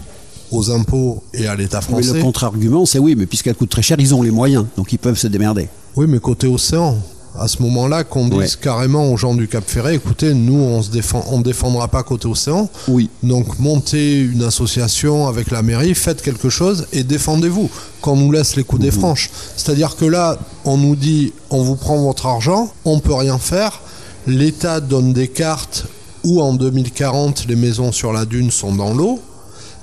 aux 0.51 0.71
impôts 0.71 1.23
et 1.33 1.47
à 1.47 1.55
l'État 1.55 1.79
Mais 1.79 2.03
français. 2.03 2.15
le 2.15 2.23
contre-argument, 2.23 2.85
c'est 2.87 2.99
oui, 2.99 3.15
mais 3.17 3.27
puisqu'elles 3.27 3.55
coûtent 3.55 3.71
très 3.71 3.83
cher, 3.83 3.97
ils 4.01 4.15
ont 4.15 4.23
les 4.23 4.33
moyens, 4.33 4.67
donc 4.77 4.93
ils 4.93 4.99
peuvent 4.99 5.19
se 5.19 5.29
démerder. 5.29 5.69
Oui, 5.97 6.07
mais 6.09 6.19
côté 6.19 6.47
océan, 6.47 6.97
à 7.41 7.49
ce 7.49 7.63
moment-là, 7.63 8.05
qu'on 8.05 8.29
dise 8.29 8.37
Ouais. 8.39 8.49
carrément 8.61 9.11
aux 9.11 9.17
gens 9.17 9.35
du 9.35 9.49
Cap 9.49 9.65
Ferret, 9.67 9.95
écoutez, 9.95 10.35
nous, 10.35 10.61
on 10.61 10.83
se 10.83 10.91
défend, 10.91 11.25
on 11.31 11.41
défendra 11.41 11.89
pas 11.89 12.03
côté 12.03 12.29
océan. 12.29 12.69
Oui. 12.87 13.09
Donc, 13.23 13.59
montez 13.59 14.21
une 14.21 14.43
association 14.43 15.27
avec 15.27 15.51
la 15.51 15.63
mairie, 15.63 15.95
faites 15.95 16.21
quelque 16.21 16.51
chose 16.51 16.87
et 16.93 17.03
défendez-vous. 17.03 17.71
Qu'on 18.03 18.17
nous 18.17 18.31
laisse 18.31 18.57
les 18.57 18.65
coups 18.65 18.83
des 18.83 18.91
franches. 18.91 19.31
C'est-à-dire 19.57 19.97
que 19.97 20.05
là, 20.05 20.39
on 20.67 20.77
nous 20.77 20.97
dit, 20.97 21.33
on 21.49 21.63
vous 21.63 21.77
prend 21.77 21.97
votre 22.03 22.27
argent, 22.27 22.71
on 22.85 23.01
peut 23.01 23.15
rien 23.15 23.39
faire. 23.39 23.81
L'État 24.27 24.81
donne 24.81 25.15
des 25.15 25.29
cartes 25.29 25.87
où 26.25 26.43
en 26.43 26.53
2040 26.53 27.47
les 27.49 27.57
maisons 27.57 27.91
sur 27.93 28.13
la 28.13 28.27
dune 28.27 28.51
sont 28.51 28.75
dans 28.75 28.93
l'eau. 28.93 29.19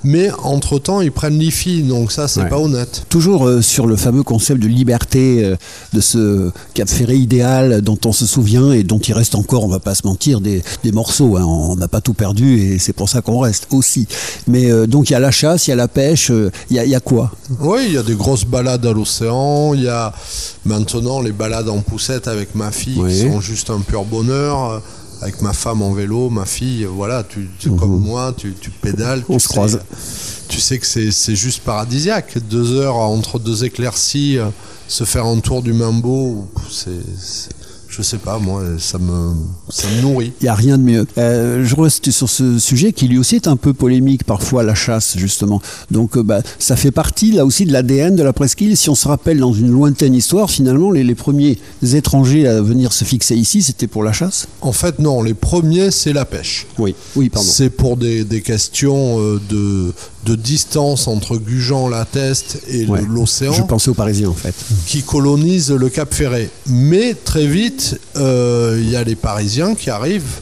Mais 0.08 0.30
entre-temps, 0.42 1.02
ils 1.02 1.12
prennent 1.12 1.38
l'IFI, 1.38 1.84
donc 1.84 2.14
ça, 2.14 2.30
c'est 2.30 2.40
Ouais. 2.44 2.50
pas 2.50 2.58
honnête. 2.60 3.04
Toujours 3.10 3.46
euh, 3.46 3.62
sur 3.62 3.88
le 3.88 3.98
fameux 3.98 4.24
concept 4.24 4.62
de 4.62 4.68
liberté, 4.68 5.44
euh, 5.44 5.56
de 5.92 6.00
ce 6.00 6.50
Cap 6.74 6.88
Ferré 6.88 7.18
idéal 7.18 7.82
dont 7.82 7.98
on 8.06 8.14
se 8.14 8.26
souvient 8.26 8.72
et 8.72 8.84
dont 8.84 9.00
il 9.00 9.14
reste 9.14 9.36
encore, 9.36 9.66
on 9.66 9.68
va 9.68 9.80
pas 9.80 9.96
se 9.96 10.08
mentir, 10.08 10.40
des, 10.40 10.64
des 10.86 10.94
morceaux. 10.94 11.36
hein. 11.36 11.44
On 11.44 11.76
n'a 11.76 11.90
pas 11.90 12.00
tout 12.00 12.14
perdu 12.14 12.58
et 12.62 12.80
c'est 12.80 12.94
pour 12.94 13.10
ça 13.10 13.22
qu'on 13.22 13.40
reste 13.40 13.68
aussi. 13.72 14.08
Mais 14.48 14.72
euh, 14.72 14.88
donc 14.88 15.10
il 15.10 15.14
y 15.14 15.16
a 15.16 15.20
la 15.20 15.32
chasse, 15.32 15.68
il 15.68 15.72
y 15.72 15.74
a 15.74 15.76
la 15.76 15.90
pêche, 15.90 16.32
il 16.70 16.76
y, 16.78 16.80
a, 16.80 16.86
il 16.86 16.90
y 16.92 16.96
a 16.96 17.02
quoi? 17.02 17.32
Oui, 17.60 17.82
il 17.88 17.94
y 17.94 17.98
a 17.98 18.04
des 18.04 18.16
grosses 18.16 18.46
balades 18.46 18.86
à 18.86 18.94
l'océan. 18.94 19.74
Il 19.74 19.84
y 19.84 19.90
a 19.90 20.14
maintenant 20.66 21.20
les 21.20 21.34
balades 21.34 21.68
en 21.68 21.80
poussette 21.82 22.28
avec 22.30 22.56
ma 22.56 22.72
fille 22.72 22.96
Oui. 22.98 23.12
qui 23.12 23.22
sont 23.28 23.42
juste 23.42 23.70
un 23.72 23.82
pur 23.82 24.06
bonheur. 24.06 24.82
Avec 25.22 25.42
ma 25.42 25.52
femme 25.54 25.82
en 25.82 25.94
vélo, 25.94 26.30
ma 26.30 26.46
fille, 26.46 26.86
voilà, 26.86 27.24
tu, 27.24 27.50
tu- 27.60 27.72
comme 27.72 28.00
moi, 28.00 28.34
tu, 28.38 28.54
tu 28.60 28.70
pédales. 28.70 29.20
Mhm. 29.20 29.26
On 29.30 29.34
tu 29.38 29.40
se 29.40 29.48
sais- 29.48 29.54
croise. 29.54 29.80
Tu 30.48 30.60
sais 30.62 30.78
que 30.80 30.86
c'est 30.86 31.12
c'est 31.12 31.36
juste 31.36 31.64
paradisiaque. 31.64 32.38
Deux 32.50 32.74
heures 32.74 32.96
entre 32.96 33.40
deux 33.40 33.66
éclaircies, 33.66 34.38
euh, 34.38 34.50
se 34.88 35.04
faire 35.04 35.26
un 35.26 35.40
tour 35.40 35.62
du 35.64 35.74
Mambo, 35.74 36.48
c'est. 36.72 36.92
Je 37.98 38.04
sais 38.04 38.18
pas, 38.18 38.38
moi, 38.38 38.64
ça 38.78 39.00
me, 39.00 39.34
ça 39.70 39.88
me 39.90 40.02
nourrit. 40.02 40.32
Il 40.40 40.44
n'y 40.44 40.50
a 40.50 40.54
rien 40.56 40.78
de 40.78 40.84
mieux. 40.84 41.08
Euh, 41.18 41.66
je 41.66 41.76
reste 41.76 42.12
sur 42.12 42.30
ce 42.30 42.60
sujet 42.60 42.94
qui 42.94 43.08
lui 43.08 43.18
aussi 43.18 43.36
est 43.38 43.48
un 43.48 43.56
peu 43.56 43.74
polémique 43.74 44.24
parfois, 44.24 44.62
la 44.64 44.76
chasse 44.76 45.16
justement. 45.18 45.62
Donc 45.90 46.16
euh, 46.18 46.22
bah, 46.24 46.42
ça 46.60 46.76
fait 46.76 46.92
partie 46.92 47.32
là 47.32 47.46
aussi 47.46 47.66
de 47.66 47.74
l'ADN 47.74 48.16
de 48.16 48.22
la 48.24 48.34
presqu'île. 48.34 48.78
Si 48.78 48.90
on 48.92 48.96
se 48.96 49.08
rappelle 49.08 49.40
dans 49.40 49.54
une 49.54 49.70
lointaine 49.72 50.14
histoire, 50.14 50.50
finalement 50.52 50.92
les, 50.92 51.04
les 51.04 51.16
premiers 51.16 51.58
étrangers 51.94 52.48
à 52.48 52.62
venir 52.62 52.94
se 52.94 53.04
fixer 53.04 53.36
ici, 53.36 53.64
c'était 53.64 53.88
pour 53.88 54.04
la 54.04 54.14
chasse? 54.14 54.48
En 54.62 54.72
fait, 54.74 55.00
non, 55.00 55.24
les 55.24 55.34
premiers, 55.34 55.90
c'est 55.92 56.14
la 56.14 56.26
pêche. 56.26 56.68
Oui. 56.78 56.94
Oui, 57.16 57.30
pardon. 57.30 57.48
C'est 57.50 57.70
pour 57.72 57.98
des, 57.98 58.24
des 58.24 58.42
questions 58.42 59.20
euh, 59.20 59.42
de, 59.50 59.92
de 60.26 60.36
distance 60.36 61.08
entre 61.08 61.38
Gujan, 61.38 61.88
la 61.90 62.06
Teste 62.06 62.60
et 62.68 62.86
Ouais. 62.88 63.02
l'océan 63.10 63.54
Je 63.54 63.64
pensais 63.64 63.90
aux 63.90 63.94
Parisiens 63.96 64.30
en 64.30 64.34
fait. 64.34 64.54
qui 64.86 65.02
colonisent 65.02 65.72
le 65.72 65.90
Cap 65.90 66.14
Ferré. 66.14 66.50
Mais 66.68 67.14
très 67.16 67.48
vite, 67.48 67.87
euh, 68.16 68.78
il 68.82 68.90
y 68.90 68.96
a 68.96 69.04
les 69.04 69.16
Parisiens 69.16 69.76
qui 69.76 69.90
arrivent, 69.90 70.40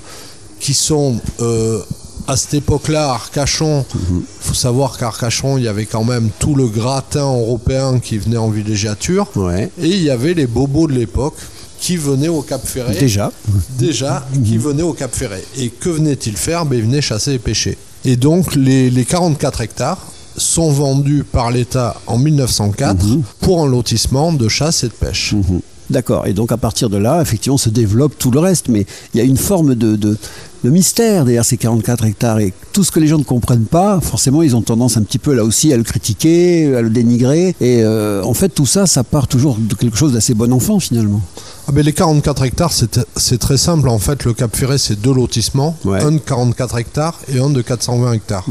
qui 0.60 0.73
sont 0.73 1.19
euh, 1.41 1.79
à 2.27 2.38
cette 2.38 2.55
époque-là, 2.55 3.12
Arcachon. 3.12 3.86
Il 4.10 4.23
faut 4.39 4.53
savoir 4.53 4.97
qu'à 4.97 5.08
Arcachon, 5.08 5.58
il 5.58 5.63
y 5.63 5.67
avait 5.67 5.86
quand 5.86 6.03
même 6.03 6.29
tout 6.39 6.55
le 6.55 6.67
gratin 6.67 7.25
européen 7.25 7.99
qui 7.99 8.17
venait 8.17 8.38
en 8.38 8.49
villégiature. 8.49 9.27
Ouais. 9.36 9.69
Et 9.81 9.88
il 9.89 10.01
y 10.03 10.10
avait 10.10 10.34
les 10.34 10.47
bobos 10.47 10.88
de 10.88 10.93
l'époque 10.93 11.36
qui 11.79 11.97
venaient 11.97 12.29
au 12.29 12.41
Cap 12.41 12.65
Ferré 12.65 12.95
Déjà. 12.95 13.31
déjà 13.77 14.25
qui 14.43 14.58
venaient 14.58 14.81
au 14.81 14.93
Cap 14.93 15.13
Ferré. 15.13 15.43
Et 15.58 15.69
que 15.69 15.89
venaient-ils 15.89 16.38
faire? 16.38 16.65
Ben, 16.65 16.77
Ils 16.79 16.86
venaient 16.86 17.01
chasser 17.01 17.34
et 17.34 17.39
pêcher. 17.39 17.77
Et 18.05 18.15
donc 18.15 18.55
les, 18.55 18.89
les 18.89 19.05
44 19.05 19.62
hectares 19.62 19.99
sont 20.38 20.71
vendus 20.71 21.23
par 21.23 21.51
l'État 21.51 21.95
en 22.08 22.17
1904 22.17 23.05
pour 23.39 23.63
un 23.63 23.67
lotissement 23.67 24.34
de 24.34 24.47
chasse 24.49 24.84
et 24.84 24.88
de 24.88 24.93
pêche. 24.93 25.36
D'accord. 25.89 26.25
Et 26.27 26.33
donc 26.33 26.51
à 26.51 26.57
partir 26.57 26.89
de 26.89 26.97
là, 26.97 27.21
effectivement, 27.21 27.57
se 27.57 27.69
développe 27.69 28.17
tout 28.17 28.31
le 28.31 28.39
reste. 28.39 28.67
Mais 28.69 28.85
il 29.13 29.17
y 29.17 29.21
a 29.21 29.23
une 29.23 29.37
forme 29.37 29.75
de, 29.75 29.95
de, 29.95 30.17
de 30.63 30.69
mystère 30.69 31.25
derrière 31.25 31.45
ces 31.45 31.57
44 31.57 32.05
hectares. 32.05 32.39
Et 32.39 32.53
tout 32.73 32.83
ce 32.83 32.91
que 32.91 32.99
les 32.99 33.07
gens 33.07 33.17
ne 33.19 33.23
comprennent 33.23 33.65
pas, 33.65 33.99
forcément, 34.01 34.41
ils 34.41 34.55
ont 34.55 34.61
tendance 34.61 34.97
un 34.97 35.03
petit 35.03 35.19
peu 35.19 35.33
là 35.33 35.43
aussi 35.43 35.71
à 35.73 35.77
le 35.77 35.83
critiquer, 35.83 36.75
à 36.75 36.81
le 36.81 36.89
dénigrer. 36.89 37.55
Et 37.61 37.83
euh, 37.83 38.23
en 38.23 38.33
fait, 38.33 38.49
tout 38.49 38.65
ça, 38.65 38.87
ça 38.87 39.03
part 39.03 39.27
toujours 39.27 39.57
de 39.59 39.75
quelque 39.75 39.97
chose 39.97 40.13
d'assez 40.13 40.33
bon 40.33 40.51
enfant 40.53 40.79
finalement. 40.79 41.21
Ah 41.67 41.71
ben, 41.71 41.83
les 41.83 41.93
44 41.93 42.43
hectares, 42.45 42.71
c'est 43.15 43.37
très 43.39 43.57
simple. 43.57 43.89
En 43.89 43.99
fait, 43.99 44.23
le 44.25 44.33
Cap 44.33 44.55
Ferré, 44.55 44.77
c'est 44.77 44.99
deux 44.99 45.13
lotissements, 45.13 45.75
Ouais. 45.85 46.01
un 46.03 46.11
de 46.13 46.17
44 46.19 46.77
hectares 46.77 47.19
et 47.33 47.39
un 47.39 47.49
de 47.49 47.61
420 47.61 48.13
hectares. 48.13 48.45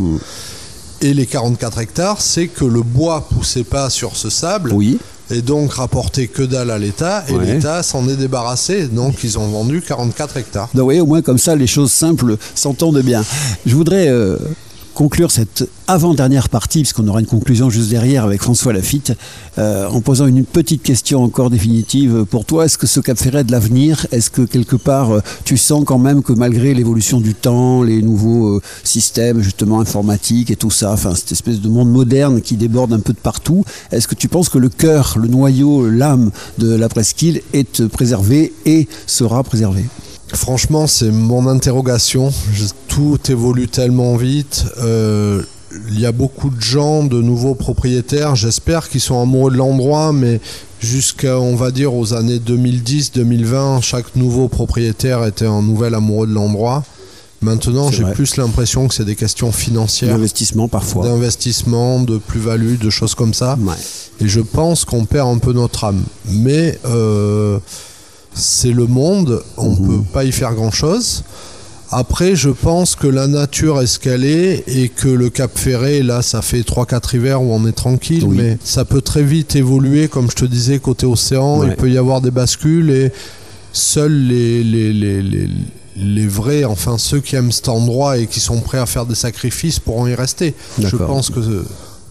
Et 1.00 1.12
les 1.14 1.26
44 1.26 1.80
hectares, 1.80 2.20
c'est 2.20 2.46
que 2.48 2.64
le 2.64 2.82
bois 2.82 3.26
poussait 3.28 3.64
pas 3.64 3.90
sur 3.90 4.16
ce 4.16 4.30
sable. 4.30 4.72
Oui. 4.72 4.98
Et 5.30 5.40
donc 5.40 5.72
rapportait 5.72 6.26
que 6.26 6.42
dalle 6.42 6.70
à 6.70 6.78
l'État, 6.78 7.24
et 7.28 7.32
Ouais. 7.32 7.46
l'État 7.54 7.82
s'en 7.82 8.06
est 8.08 8.16
débarrassé, 8.16 8.88
donc 8.88 9.24
ils 9.24 9.38
ont 9.38 9.48
vendu 9.48 9.80
44 9.80 10.36
hectares. 10.36 10.68
Donc, 10.74 10.88
oui, 10.88 11.00
au 11.00 11.06
moins 11.06 11.22
comme 11.22 11.38
ça, 11.38 11.56
les 11.56 11.66
choses 11.66 11.90
simples 11.92 12.36
s'entendent 12.54 13.00
bien. 13.00 13.24
Je 13.64 13.74
voudrais 13.74 14.08
euh, 14.08 14.36
conclure 14.94 15.30
cette 15.30 15.68
avant-dernière 15.86 16.48
partie, 16.48 16.80
puisqu'on 16.80 17.06
aura 17.08 17.20
une 17.20 17.26
conclusion 17.26 17.68
juste 17.68 17.90
derrière 17.90 18.24
avec 18.24 18.40
François 18.40 18.72
Lafitte, 18.72 19.12
euh, 19.58 19.88
en 19.88 20.00
posant 20.00 20.26
une 20.26 20.44
petite 20.44 20.82
question 20.82 21.22
encore 21.22 21.50
définitive. 21.50 22.24
Pour 22.24 22.44
toi, 22.44 22.64
est-ce 22.64 22.78
que 22.78 22.86
ce 22.86 23.00
Cap 23.00 23.18
Ferret 23.18 23.44
de 23.44 23.52
l'avenir, 23.52 24.06
est-ce 24.12 24.30
que 24.30 24.42
quelque 24.42 24.76
part 24.76 25.10
euh, 25.10 25.20
tu 25.44 25.56
sens 25.56 25.84
quand 25.84 25.98
même 25.98 26.22
que 26.22 26.32
malgré 26.32 26.72
l'évolution 26.72 27.20
du 27.20 27.34
temps, 27.34 27.82
les 27.82 28.00
nouveaux 28.00 28.56
euh, 28.56 28.62
systèmes 28.84 29.42
justement 29.42 29.80
informatiques 29.80 30.50
et 30.50 30.56
tout 30.56 30.70
ça, 30.70 30.92
enfin 30.92 31.14
cette 31.14 31.32
espèce 31.32 31.60
de 31.60 31.68
monde 31.68 31.90
moderne 31.90 32.40
qui 32.40 32.56
déborde 32.56 32.92
un 32.92 33.00
peu 33.00 33.12
de 33.12 33.18
partout, 33.18 33.64
est-ce 33.90 34.08
que 34.08 34.14
tu 34.14 34.28
penses 34.28 34.48
que 34.48 34.58
le 34.58 34.68
cœur, 34.68 35.16
le 35.18 35.28
noyau, 35.28 35.88
l'âme 35.88 36.30
de 36.58 36.74
la 36.74 36.88
presqu'île 36.88 37.42
est 37.52 37.86
préservé 37.88 38.52
et 38.64 38.88
sera 39.06 39.42
préservé? 39.42 39.84
Franchement, 40.34 40.86
c'est 40.86 41.10
mon 41.10 41.46
interrogation. 41.46 42.32
Tout 42.88 43.18
évolue 43.28 43.68
tellement 43.68 44.16
vite. 44.16 44.64
Euh, 44.82 45.42
Il 45.88 45.98
y 45.98 46.06
a 46.06 46.12
beaucoup 46.12 46.50
de 46.50 46.60
gens, 46.60 47.02
de 47.02 47.20
nouveaux 47.20 47.56
propriétaires, 47.56 48.36
j'espère 48.36 48.88
qu'ils 48.88 49.00
sont 49.00 49.20
amoureux 49.20 49.50
de 49.50 49.56
l'endroit, 49.56 50.12
mais 50.12 50.40
jusqu'à, 50.80 51.40
on 51.40 51.56
va 51.56 51.72
dire, 51.72 51.92
aux 51.94 52.14
années 52.14 52.38
2010-2020, 52.38 53.82
chaque 53.82 54.14
nouveau 54.14 54.46
propriétaire 54.46 55.24
était 55.24 55.46
un 55.46 55.62
nouvel 55.62 55.94
amoureux 55.94 56.28
de 56.28 56.32
l'endroit. 56.32 56.84
Maintenant, 57.42 57.90
j'ai 57.90 58.04
plus 58.04 58.36
l'impression 58.36 58.86
que 58.88 58.94
c'est 58.94 59.04
des 59.04 59.16
questions 59.16 59.50
financières, 59.52 60.12
L'investissement 60.12 60.68
parfois. 60.68 61.06
d'investissement, 61.08 62.00
de 62.00 62.18
plus-value, 62.18 62.78
de 62.78 62.88
choses 62.90 63.14
comme 63.16 63.34
ça. 63.34 63.58
Ouais. 63.60 63.74
Et 64.20 64.28
je 64.28 64.40
pense 64.40 64.84
qu'on 64.84 65.04
perd 65.04 65.28
un 65.28 65.38
peu 65.38 65.52
notre 65.52 65.84
âme. 65.84 66.02
Mais 66.30 66.78
euh, 66.86 67.58
c'est 68.34 68.72
le 68.72 68.86
monde, 68.86 69.42
on 69.56 69.70
ne 69.70 69.76
peut 69.76 70.02
pas 70.12 70.24
y 70.24 70.32
faire 70.32 70.54
grand-chose. 70.54 71.22
Après, 71.90 72.34
je 72.34 72.50
pense 72.50 72.96
que 72.96 73.06
la 73.06 73.28
nature 73.28 73.80
est 73.80 73.86
ce 73.86 73.98
qu'elle 74.00 74.24
est 74.24 74.64
et 74.66 74.88
que 74.88 75.06
le 75.08 75.30
Cap 75.30 75.56
Ferré, 75.56 76.02
là, 76.02 76.22
ça 76.22 76.42
fait 76.42 76.62
3-4 76.62 77.14
hivers 77.16 77.40
où 77.42 77.52
on 77.52 77.66
est 77.68 77.72
tranquille, 77.72 78.24
Oui. 78.26 78.36
mais 78.36 78.58
ça 78.64 78.84
peut 78.84 79.00
très 79.02 79.22
vite 79.22 79.54
évoluer, 79.54 80.08
comme 80.08 80.28
je 80.28 80.34
te 80.34 80.44
disais, 80.44 80.80
côté 80.80 81.06
océan. 81.06 81.58
Ouais. 81.60 81.68
Il 81.68 81.76
peut 81.76 81.90
y 81.90 81.98
avoir 81.98 82.20
des 82.20 82.32
bascules 82.32 82.90
et 82.90 83.12
seuls 83.72 84.12
les, 84.26 84.64
les, 84.64 84.92
les, 84.92 85.22
les, 85.22 85.48
les 85.96 86.26
vrais, 86.26 86.64
enfin 86.64 86.98
ceux 86.98 87.20
qui 87.20 87.36
aiment 87.36 87.52
cet 87.52 87.68
endroit 87.68 88.18
et 88.18 88.26
qui 88.26 88.40
sont 88.40 88.60
prêts 88.60 88.78
à 88.78 88.86
faire 88.86 89.06
des 89.06 89.14
sacrifices 89.14 89.78
pourront 89.78 90.08
y 90.08 90.14
rester. 90.14 90.54
Je 90.80 90.96
pense 90.96 91.30
que 91.30 91.64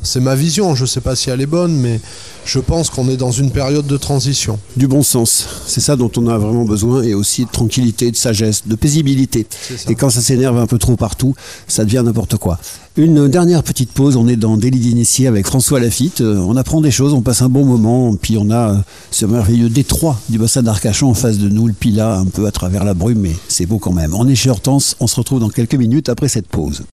c'est 0.03 0.19
ma 0.19 0.35
vision, 0.35 0.75
je 0.75 0.83
ne 0.83 0.87
sais 0.87 1.01
pas 1.01 1.15
si 1.15 1.29
elle 1.29 1.41
est 1.41 1.45
bonne, 1.45 1.75
mais 1.75 1.99
je 2.45 2.59
pense 2.59 2.89
qu'on 2.89 3.09
est 3.09 3.17
dans 3.17 3.31
une 3.31 3.51
période 3.51 3.87
de 3.87 3.97
transition. 3.97 4.59
Du 4.75 4.87
bon 4.87 5.01
sens, 5.01 5.47
c'est 5.65 5.81
ça 5.81 5.95
dont 5.95 6.11
on 6.17 6.27
a 6.27 6.37
vraiment 6.37 6.65
besoin, 6.65 7.01
et 7.03 7.13
aussi 7.13 7.45
de 7.45 7.49
tranquillité, 7.51 8.11
de 8.11 8.15
sagesse, 8.15 8.63
de 8.67 8.75
paisibilité. 8.75 9.47
Et 9.89 9.95
quand 9.95 10.09
ça 10.09 10.21
s'énerve 10.21 10.57
un 10.57 10.67
peu 10.67 10.77
trop 10.77 10.95
partout, 10.95 11.33
ça 11.67 11.85
devient 11.85 12.03
n'importe 12.05 12.37
quoi. 12.37 12.59
Une 12.95 13.27
dernière 13.27 13.63
petite 13.63 13.91
pause, 13.91 14.17
on 14.17 14.27
est 14.27 14.35
dans 14.35 14.55
Délit 14.55 14.79
d'initié 14.79 15.27
avec 15.27 15.47
François 15.47 15.79
Lafitte. 15.79 16.21
Euh, 16.21 16.37
On 16.37 16.55
apprend 16.55 16.79
des 16.79 16.91
choses, 16.91 17.13
on 17.13 17.21
passe 17.21 17.41
un 17.41 17.49
bon 17.49 17.65
moment, 17.65 18.15
puis 18.15 18.37
on 18.37 18.51
a 18.51 18.71
euh, 18.71 18.77
ce 19.09 19.25
merveilleux 19.25 19.69
détroit 19.69 20.19
du 20.29 20.37
bassin 20.37 20.61
d'Arcachon 20.61 21.09
en 21.09 21.15
face 21.15 21.39
de 21.39 21.49
nous, 21.49 21.65
le 21.65 21.73
Pila, 21.73 22.17
un 22.17 22.25
peu 22.25 22.45
à 22.45 22.51
travers 22.51 22.83
la 22.83 22.93
brume, 22.93 23.19
mais 23.19 23.35
c'est 23.47 23.65
beau 23.65 23.79
quand 23.79 23.93
même. 23.93 24.13
On 24.13 24.27
est 24.27 24.35
chez 24.35 24.51
Hortense, 24.51 24.95
on 24.99 25.07
se 25.07 25.15
retrouve 25.15 25.39
dans 25.39 25.49
quelques 25.49 25.73
minutes 25.75 26.09
après 26.09 26.27
cette 26.27 26.47
pause. 26.47 26.83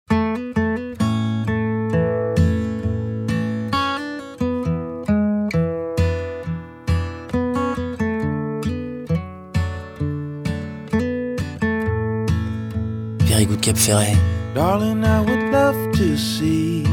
Ferret. 13.77 14.19
Darling, 14.55 15.05
I 15.05 15.21
would 15.21 15.53
love 15.53 15.93
to 15.93 16.17
see. 16.17 16.85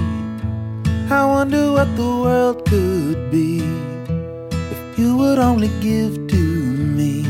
I 1.10 1.26
wonder 1.26 1.72
what 1.72 1.96
the 1.96 2.04
world 2.04 2.66
could 2.66 3.32
be 3.32 3.62
if 4.74 5.00
you 5.00 5.18
would 5.18 5.40
only 5.40 5.70
give 5.82 6.28
to 6.28 6.36
me 6.38 7.26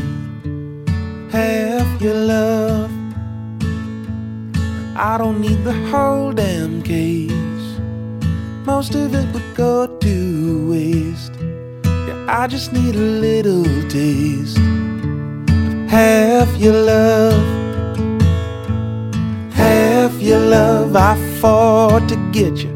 half 1.30 2.02
your 2.02 2.14
love. 2.14 2.90
I 4.96 5.16
don't 5.16 5.40
need 5.40 5.62
the 5.64 5.76
whole 5.90 6.32
damn 6.32 6.82
case. 6.82 7.68
Most 8.66 8.94
of 8.94 9.14
it 9.14 9.32
would 9.32 9.54
go 9.54 9.86
to 9.86 10.70
waste. 10.70 11.32
Yeah, 11.84 12.26
I 12.28 12.48
just 12.48 12.72
need 12.72 12.96
a 12.96 13.10
little 13.26 13.64
taste 13.88 14.58
of 14.58 15.90
half 15.90 16.48
your 16.58 16.74
love 16.74 17.67
love 20.88 21.18
I 21.18 21.40
fought 21.40 22.08
to 22.08 22.16
get 22.32 22.56
you. 22.58 22.70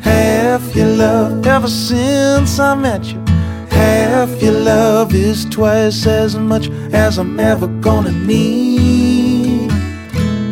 Half 0.00 0.74
your 0.76 0.88
love 0.88 1.46
ever 1.46 1.68
since 1.68 2.58
I 2.58 2.74
met 2.74 3.04
you. 3.04 3.22
Half 3.70 4.42
your 4.42 4.52
love 4.52 5.14
is 5.14 5.44
twice 5.46 6.06
as 6.06 6.36
much 6.36 6.68
as 6.92 7.18
I'm 7.18 7.38
ever 7.40 7.66
gonna 7.80 8.12
need. 8.12 9.70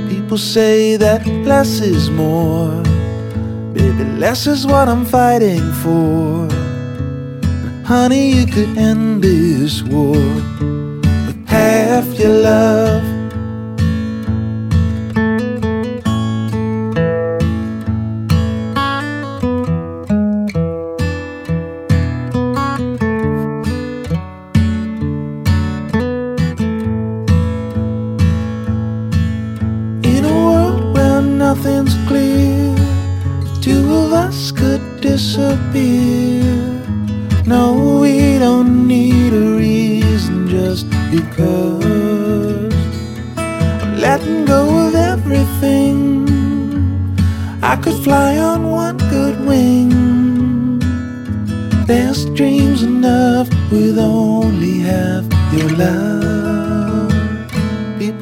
People 0.08 0.38
say 0.38 0.96
that 0.96 1.26
less 1.26 1.80
is 1.80 2.10
more. 2.10 2.82
Baby, 3.72 4.04
Less 4.18 4.46
is 4.46 4.66
what 4.66 4.88
I'm 4.88 5.04
fighting 5.04 5.72
for. 5.82 6.48
Honey, 7.84 8.32
you 8.32 8.46
could 8.46 8.76
end 8.78 9.22
this 9.22 9.82
war 9.82 10.16
with 11.26 11.48
half 11.48 12.06
your 12.18 12.30
love. 12.30 13.13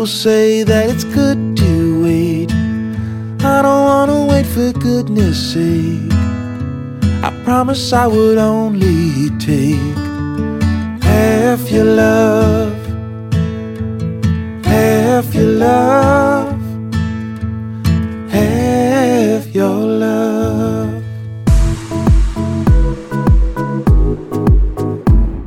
People 0.03 0.15
say 0.19 0.65
that 0.65 0.91
it's 0.91 1.05
good 1.05 1.57
to 1.57 2.03
wait. 2.03 2.51
I 3.45 3.63
don't 3.63 3.85
wanna 3.91 4.27
wait 4.27 4.47
for 4.47 4.73
goodness 4.73 5.39
sake. 5.53 6.13
I 7.23 7.31
promise 7.45 7.93
I 7.93 8.09
would 8.09 8.37
only 8.37 9.31
take 9.39 9.97
half 11.05 11.71
your 11.71 11.85
love, 11.85 12.75
half 14.65 15.33
your 15.37 15.53
love, 15.67 16.32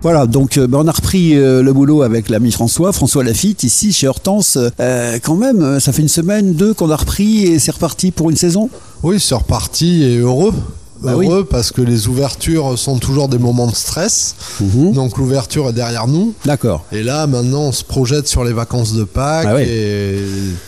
Voilà, 0.06 0.28
donc 0.28 0.60
euh, 0.60 0.68
ben, 0.68 0.82
on 0.84 0.88
a 0.88 0.92
repris 0.92 1.36
euh, 1.36 1.64
le 1.64 1.74
boulot 1.74 2.04
avec 2.04 2.30
l'ami 2.30 2.52
François, 2.52 2.94
François 2.94 3.24
Lafitte, 3.24 3.64
ici 3.64 3.92
chez 3.92 4.08
Hortense. 4.08 4.60
Euh, 4.80 5.18
quand 5.20 5.36
même, 5.36 5.80
ça 5.80 5.94
fait 5.94 6.04
une 6.04 6.08
semaine, 6.08 6.54
deux 6.54 6.76
qu'on 6.76 6.92
a 6.92 6.96
repris 6.96 7.46
et 7.46 7.58
c'est 7.58 7.72
reparti 7.72 8.12
pour 8.12 8.30
une 8.30 8.36
saison? 8.36 8.70
Oui, 9.02 9.20
c'est 9.20 9.34
reparti 9.34 10.04
et 10.04 10.20
heureux. 10.20 10.54
Bah 11.02 11.12
heureux 11.12 11.44
parce 11.50 11.72
que 11.72 11.82
les 11.82 12.08
ouvertures 12.08 12.78
sont 12.80 12.98
toujours 12.98 13.28
des 13.28 13.38
moments 13.38 13.68
de 13.68 13.76
stress. 13.76 14.36
Mhm. 14.62 14.94
Donc 14.94 15.18
l'ouverture 15.18 15.70
est 15.70 15.74
derrière 15.74 16.08
nous. 16.08 16.34
D'accord. 16.46 16.86
Et 16.92 17.04
là, 17.04 17.28
maintenant, 17.28 17.64
on 17.64 17.72
se 17.72 17.84
projette 17.84 18.28
sur 18.28 18.44
les 18.44 18.54
vacances 18.54 18.94
de 18.94 19.04
Pâques. 19.04 19.48
Ah. 19.50 19.62
Et 19.62 20.18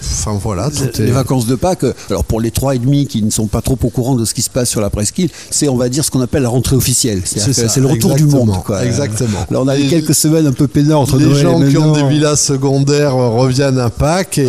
enfin 0.04 0.38
voilà, 0.42 0.70
tout 0.70 0.84
Les 1.02 1.08
est. 1.08 1.12
vacances 1.12 1.48
de 1.48 1.56
Pâques, 1.56 1.86
euh, 1.86 1.94
alors 2.10 2.24
pour 2.26 2.42
les 2.42 2.52
trois 2.52 2.76
et 2.76 2.80
demi 2.80 3.08
qui 3.08 3.24
ne 3.24 3.30
sont 3.30 3.48
pas 3.48 3.62
trop 3.62 3.78
au 3.82 3.90
courant 3.90 4.16
de 4.16 4.26
ce 4.26 4.34
qui 4.34 4.42
se 4.42 4.50
passe 4.50 4.70
sur 4.70 4.82
la 4.82 4.90
presqu'île, 4.90 5.30
c'est 5.50 5.70
on 5.70 5.78
va 5.78 5.88
dire 5.90 6.04
ce 6.04 6.12
qu'on 6.12 6.22
appelle 6.22 6.44
la 6.44 6.50
rentrée 6.50 6.76
officielle. 6.76 7.22
C'est 7.26 7.78
le 7.78 7.88
retour 7.88 8.16
du 8.16 8.26
monde. 8.26 8.52
Quoi. 8.66 8.84
exactement. 8.86 9.40
Alors 9.50 9.64
on 9.64 9.68
a 9.68 9.80
eu 9.80 9.88
quelques 9.88 10.14
semaines 10.16 10.48
un 10.48 10.52
peu 10.52 10.68
peinards 10.68 11.00
entre 11.02 11.18
Les 11.18 11.26
Noël 11.26 11.38
gens 11.42 11.64
et 11.64 11.70
qui 11.70 11.78
ont 11.78 11.94
des 11.94 12.04
villas 12.10 12.36
secondaires 12.40 13.16
reviennent 13.16 13.80
à 13.80 13.90
Pâques 13.90 14.38
et, 14.40 14.44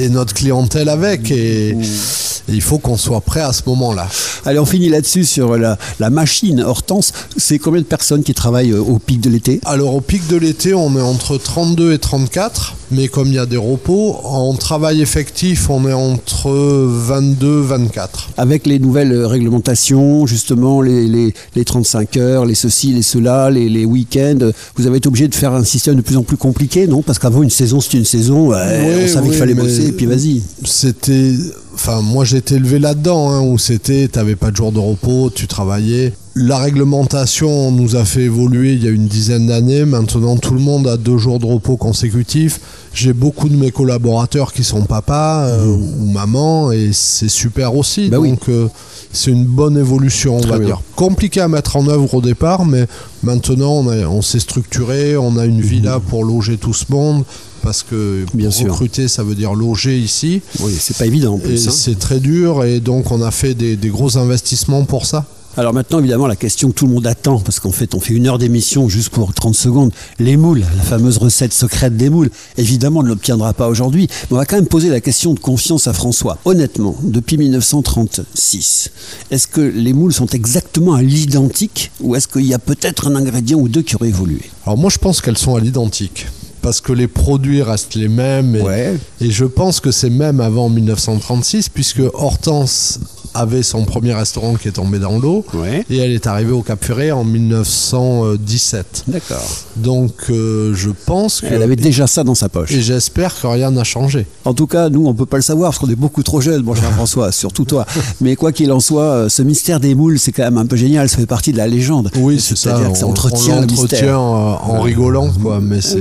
et- 0.00 0.04
et 0.04 0.08
notre 0.10 0.34
clientèle 0.34 0.88
avec. 0.88 1.30
Et, 1.30 1.70
et 1.70 2.52
il 2.52 2.62
faut 2.62 2.78
qu'on 2.78 2.96
soit 2.96 3.20
prêt 3.20 3.40
à 3.40 3.52
ce 3.52 3.62
moment-là. 3.66 4.08
Allez, 4.44 4.58
on 4.58 4.64
finit 4.66 4.88
là-dessus 4.90 5.24
sur 5.24 5.56
la, 5.56 5.78
machine 6.10 6.60
Hortense. 6.60 7.12
C'est 7.36 7.58
combien 7.58 7.80
de 7.80 7.86
personnes 7.86 8.22
qui 8.22 8.34
travaillent 8.34 8.72
euh, 8.72 8.80
au 8.80 8.98
pic 8.98 9.20
de 9.20 9.30
l'été? 9.30 9.60
Alors 9.64 9.94
au 9.94 10.00
pic 10.00 10.26
de 10.28 10.36
l'été, 10.36 10.74
on 10.74 10.96
est 10.96 11.02
entre 11.02 11.38
32 11.38 11.92
et 11.92 11.98
34, 11.98 12.76
mais 12.90 13.08
comme 13.08 13.28
il 13.28 13.34
y 13.34 13.38
a 13.38 13.46
des 13.46 13.56
repos, 13.56 14.16
en 14.24 14.54
travail 14.54 15.00
effectif, 15.00 15.70
on 15.70 15.86
est 15.88 15.92
entre 15.92 16.50
22 16.50 17.60
24. 17.60 18.30
Avec 18.36 18.66
les 18.66 18.78
nouvelles 18.78 19.24
réglementations, 19.24 20.26
justement, 20.26 20.82
les, 20.82 21.06
les, 21.06 21.34
les 21.54 21.64
35 21.64 22.16
heures, 22.16 22.44
les 22.44 22.54
ceci, 22.54 22.92
les 22.92 23.02
cela, 23.02 23.50
les, 23.50 23.68
les 23.68 23.84
week-ends, 23.84 24.50
vous 24.76 24.86
avez 24.86 24.98
été 24.98 25.08
obligé 25.08 25.28
de 25.28 25.34
faire 25.34 25.52
un 25.52 25.64
système 25.64 25.96
de 25.96 26.02
plus 26.02 26.16
en 26.16 26.22
plus 26.22 26.36
compliqué, 26.36 26.86
non? 26.86 27.02
Parce 27.02 27.18
qu'avant, 27.18 27.42
une 27.42 27.50
saison, 27.50 27.80
c'était 27.80 27.98
une 27.98 28.04
saison, 28.04 28.48
ouais, 28.48 29.04
on 29.04 29.08
savait 29.08 29.20
oui, 29.22 29.30
qu'il 29.30 29.38
fallait 29.38 29.54
bosser, 29.54 29.88
et 29.88 29.92
puis 29.92 30.06
vas-y. 30.06 30.42
C'était. 30.64 31.32
Enfin, 31.74 32.02
moi 32.02 32.24
j'étais 32.24 32.56
élevé 32.56 32.78
là-dedans, 32.78 33.30
hein, 33.30 33.40
où 33.40 33.56
c'était, 33.56 34.08
t'avais 34.08 34.36
pas 34.36 34.50
de 34.50 34.56
jour 34.56 34.72
de 34.72 34.78
repos, 34.78 35.30
tu 35.30 35.46
travaillais. 35.46 36.12
La 36.42 36.56
réglementation 36.56 37.70
nous 37.70 37.96
a 37.96 38.04
fait 38.06 38.22
évoluer 38.22 38.72
il 38.72 38.82
y 38.82 38.88
a 38.88 38.90
une 38.90 39.06
dizaine 39.08 39.48
d'années. 39.48 39.84
Maintenant, 39.84 40.38
tout 40.38 40.54
le 40.54 40.60
monde 40.60 40.86
a 40.88 40.96
deux 40.96 41.18
jours 41.18 41.38
de 41.38 41.44
repos 41.44 41.76
consécutifs. 41.76 42.60
J'ai 42.94 43.12
beaucoup 43.12 43.50
de 43.50 43.56
mes 43.56 43.70
collaborateurs 43.70 44.54
qui 44.54 44.64
sont 44.64 44.82
papas 44.84 45.44
euh, 45.48 45.66
ou 45.66 46.06
maman, 46.06 46.72
et 46.72 46.90
c'est 46.94 47.28
super 47.28 47.74
aussi. 47.76 48.08
Bah 48.08 48.18
oui. 48.20 48.30
Donc, 48.30 48.48
euh, 48.48 48.68
c'est 49.12 49.30
une 49.30 49.44
bonne 49.44 49.76
évolution, 49.76 50.38
on 50.38 50.40
Très 50.40 50.50
va 50.52 50.58
bien. 50.58 50.66
dire. 50.68 50.80
Compliqué 50.96 51.40
à 51.42 51.48
mettre 51.48 51.76
en 51.76 51.86
œuvre 51.88 52.14
au 52.14 52.22
départ, 52.22 52.64
mais 52.64 52.86
maintenant 53.22 53.72
on, 53.72 53.88
a- 53.90 54.06
on 54.06 54.22
s'est 54.22 54.40
structuré, 54.40 55.18
on 55.18 55.36
a 55.36 55.44
une 55.44 55.60
villa 55.60 56.00
pour 56.00 56.24
loger 56.24 56.56
tout 56.56 56.72
ce 56.72 56.86
monde. 56.90 57.24
Parce 57.62 57.82
que. 57.82 58.24
Bien 58.32 58.50
sûr. 58.50 58.70
recruter, 58.72 59.08
ça 59.08 59.22
veut 59.22 59.34
dire 59.34 59.52
loger 59.52 59.98
ici. 59.98 60.40
Oui, 60.60 60.72
c'est 60.78 60.96
pas 60.96 61.04
évident 61.06 61.34
en 61.34 61.38
plus. 61.38 61.68
hein. 61.68 61.70
c'est 61.70 61.98
très 61.98 62.18
dur 62.18 62.64
et 62.64 62.80
donc 62.80 63.10
on 63.12 63.20
a 63.20 63.30
fait 63.30 63.52
des, 63.54 63.76
des 63.76 63.88
gros 63.90 64.16
investissements 64.16 64.84
pour 64.84 65.04
ça. 65.04 65.26
Alors 65.56 65.74
maintenant, 65.74 65.98
évidemment, 65.98 66.26
la 66.28 66.36
question 66.36 66.68
que 66.68 66.74
tout 66.74 66.86
le 66.86 66.92
monde 66.92 67.06
attend, 67.06 67.40
parce 67.40 67.58
qu'en 67.60 67.72
fait, 67.72 67.94
on 67.94 68.00
fait 68.00 68.14
une 68.14 68.28
heure 68.28 68.38
d'émission 68.38 68.88
juste 68.88 69.08
pour 69.10 69.34
30 69.34 69.54
secondes. 69.54 69.90
Les 70.18 70.36
moules, 70.36 70.60
la 70.76 70.82
fameuse 70.82 71.18
recette 71.18 71.52
secrète 71.52 71.96
des 71.96 72.08
moules, 72.08 72.30
évidemment, 72.56 73.00
on 73.00 73.02
ne 73.02 73.08
l'obtiendra 73.08 73.52
pas 73.52 73.68
aujourd'hui. 73.68 74.06
Mais 74.30 74.36
on 74.36 74.36
va 74.36 74.46
quand 74.46 74.56
même 74.56 74.66
poser 74.68 74.88
la 74.90 75.00
question 75.00 75.34
de 75.34 75.40
confiance 75.40 75.88
à 75.88 75.92
François. 75.92 76.38
Honnêtement, 76.44 76.94
depuis 77.02 77.36
1936, 77.36 78.90
est-ce 79.30 79.46
que 79.48 79.60
les 79.60 79.92
moules 79.92 80.12
sont 80.12 80.26
exactement 80.26 80.94
à 80.94 81.02
l'identique 81.02 81.90
ou 82.00 82.14
est-ce 82.14 82.28
qu'il 82.28 82.46
y 82.46 82.54
a 82.54 82.58
peut-être 82.58 83.08
un 83.08 83.16
ingrédient 83.16 83.58
ou 83.58 83.68
deux 83.68 83.82
qui 83.82 83.96
aurait 83.96 84.08
évolué? 84.08 84.42
Alors 84.64 84.78
moi 84.78 84.90
je 84.90 84.98
pense 84.98 85.20
qu'elles 85.20 85.38
sont 85.38 85.56
à 85.56 85.60
l'identique. 85.60 86.26
Parce 86.62 86.82
que 86.82 86.92
les 86.92 87.08
produits 87.08 87.62
restent 87.62 87.94
les 87.94 88.08
mêmes. 88.08 88.54
Et, 88.54 88.60
Ouais. 88.60 88.96
et 89.22 89.30
je 89.30 89.46
pense 89.46 89.80
que 89.80 89.90
c'est 89.90 90.10
même 90.10 90.40
avant 90.40 90.68
1936, 90.68 91.70
puisque 91.70 92.02
Hortense 92.12 93.00
avait 93.34 93.62
son 93.62 93.84
premier 93.84 94.14
restaurant 94.14 94.54
qui 94.54 94.68
est 94.68 94.72
tombé 94.72 94.98
dans 94.98 95.18
l'eau. 95.18 95.44
Ouais. 95.54 95.84
Et 95.90 95.98
elle 95.98 96.12
est 96.12 96.26
arrivée 96.26 96.52
au 96.52 96.62
Cap 96.62 96.84
Ferré 96.84 97.12
en 97.12 97.24
1917. 97.24 99.04
D'accord. 99.08 99.38
Donc 99.76 100.12
euh, 100.30 100.74
je 100.74 100.90
pense 100.90 101.40
que... 101.40 101.46
Elle 101.46 101.62
avait 101.62 101.76
déjà 101.76 102.06
ça 102.06 102.24
dans 102.24 102.34
sa 102.34 102.48
poche. 102.48 102.72
Et 102.72 102.82
j'espère 102.82 103.38
que 103.40 103.46
rien 103.46 103.70
n'a 103.70 103.84
changé. 103.84 104.26
En 104.44 104.54
tout 104.54 104.66
cas, 104.66 104.88
nous, 104.88 105.06
on 105.06 105.14
peut 105.14 105.26
pas 105.26 105.36
le 105.36 105.42
savoir 105.42 105.70
parce 105.70 105.78
qu'on 105.78 105.90
est 105.90 105.94
beaucoup 105.96 106.22
trop 106.22 106.40
jeunes, 106.40 106.62
mon 106.62 106.74
cher 106.74 106.90
François, 106.94 107.32
surtout 107.32 107.64
toi. 107.64 107.86
Mais 108.20 108.36
quoi 108.36 108.52
qu'il 108.52 108.72
en 108.72 108.80
soit, 108.80 109.02
euh, 109.02 109.28
ce 109.28 109.42
mystère 109.42 109.80
des 109.80 109.94
moules, 109.94 110.18
c'est 110.18 110.32
quand 110.32 110.44
même 110.44 110.58
un 110.58 110.66
peu 110.66 110.76
génial. 110.76 111.08
Ça 111.08 111.16
fait 111.18 111.26
partie 111.26 111.52
de 111.52 111.56
la 111.58 111.66
légende. 111.66 112.10
Oui, 112.16 112.40
c'est 112.40 112.56
ça. 112.56 112.70
C'est-à-dire 112.70 112.92
que 112.92 112.98
ça 112.98 113.06
on- 113.06 113.10
entretient 113.10 113.58
on 113.58 113.60
l'entretient, 113.62 114.08
euh, 114.08 114.54
en 114.62 114.80
rigolant, 114.80 115.30
quoi. 115.42 115.60
Mais 115.60 115.80
c'est 115.80 116.00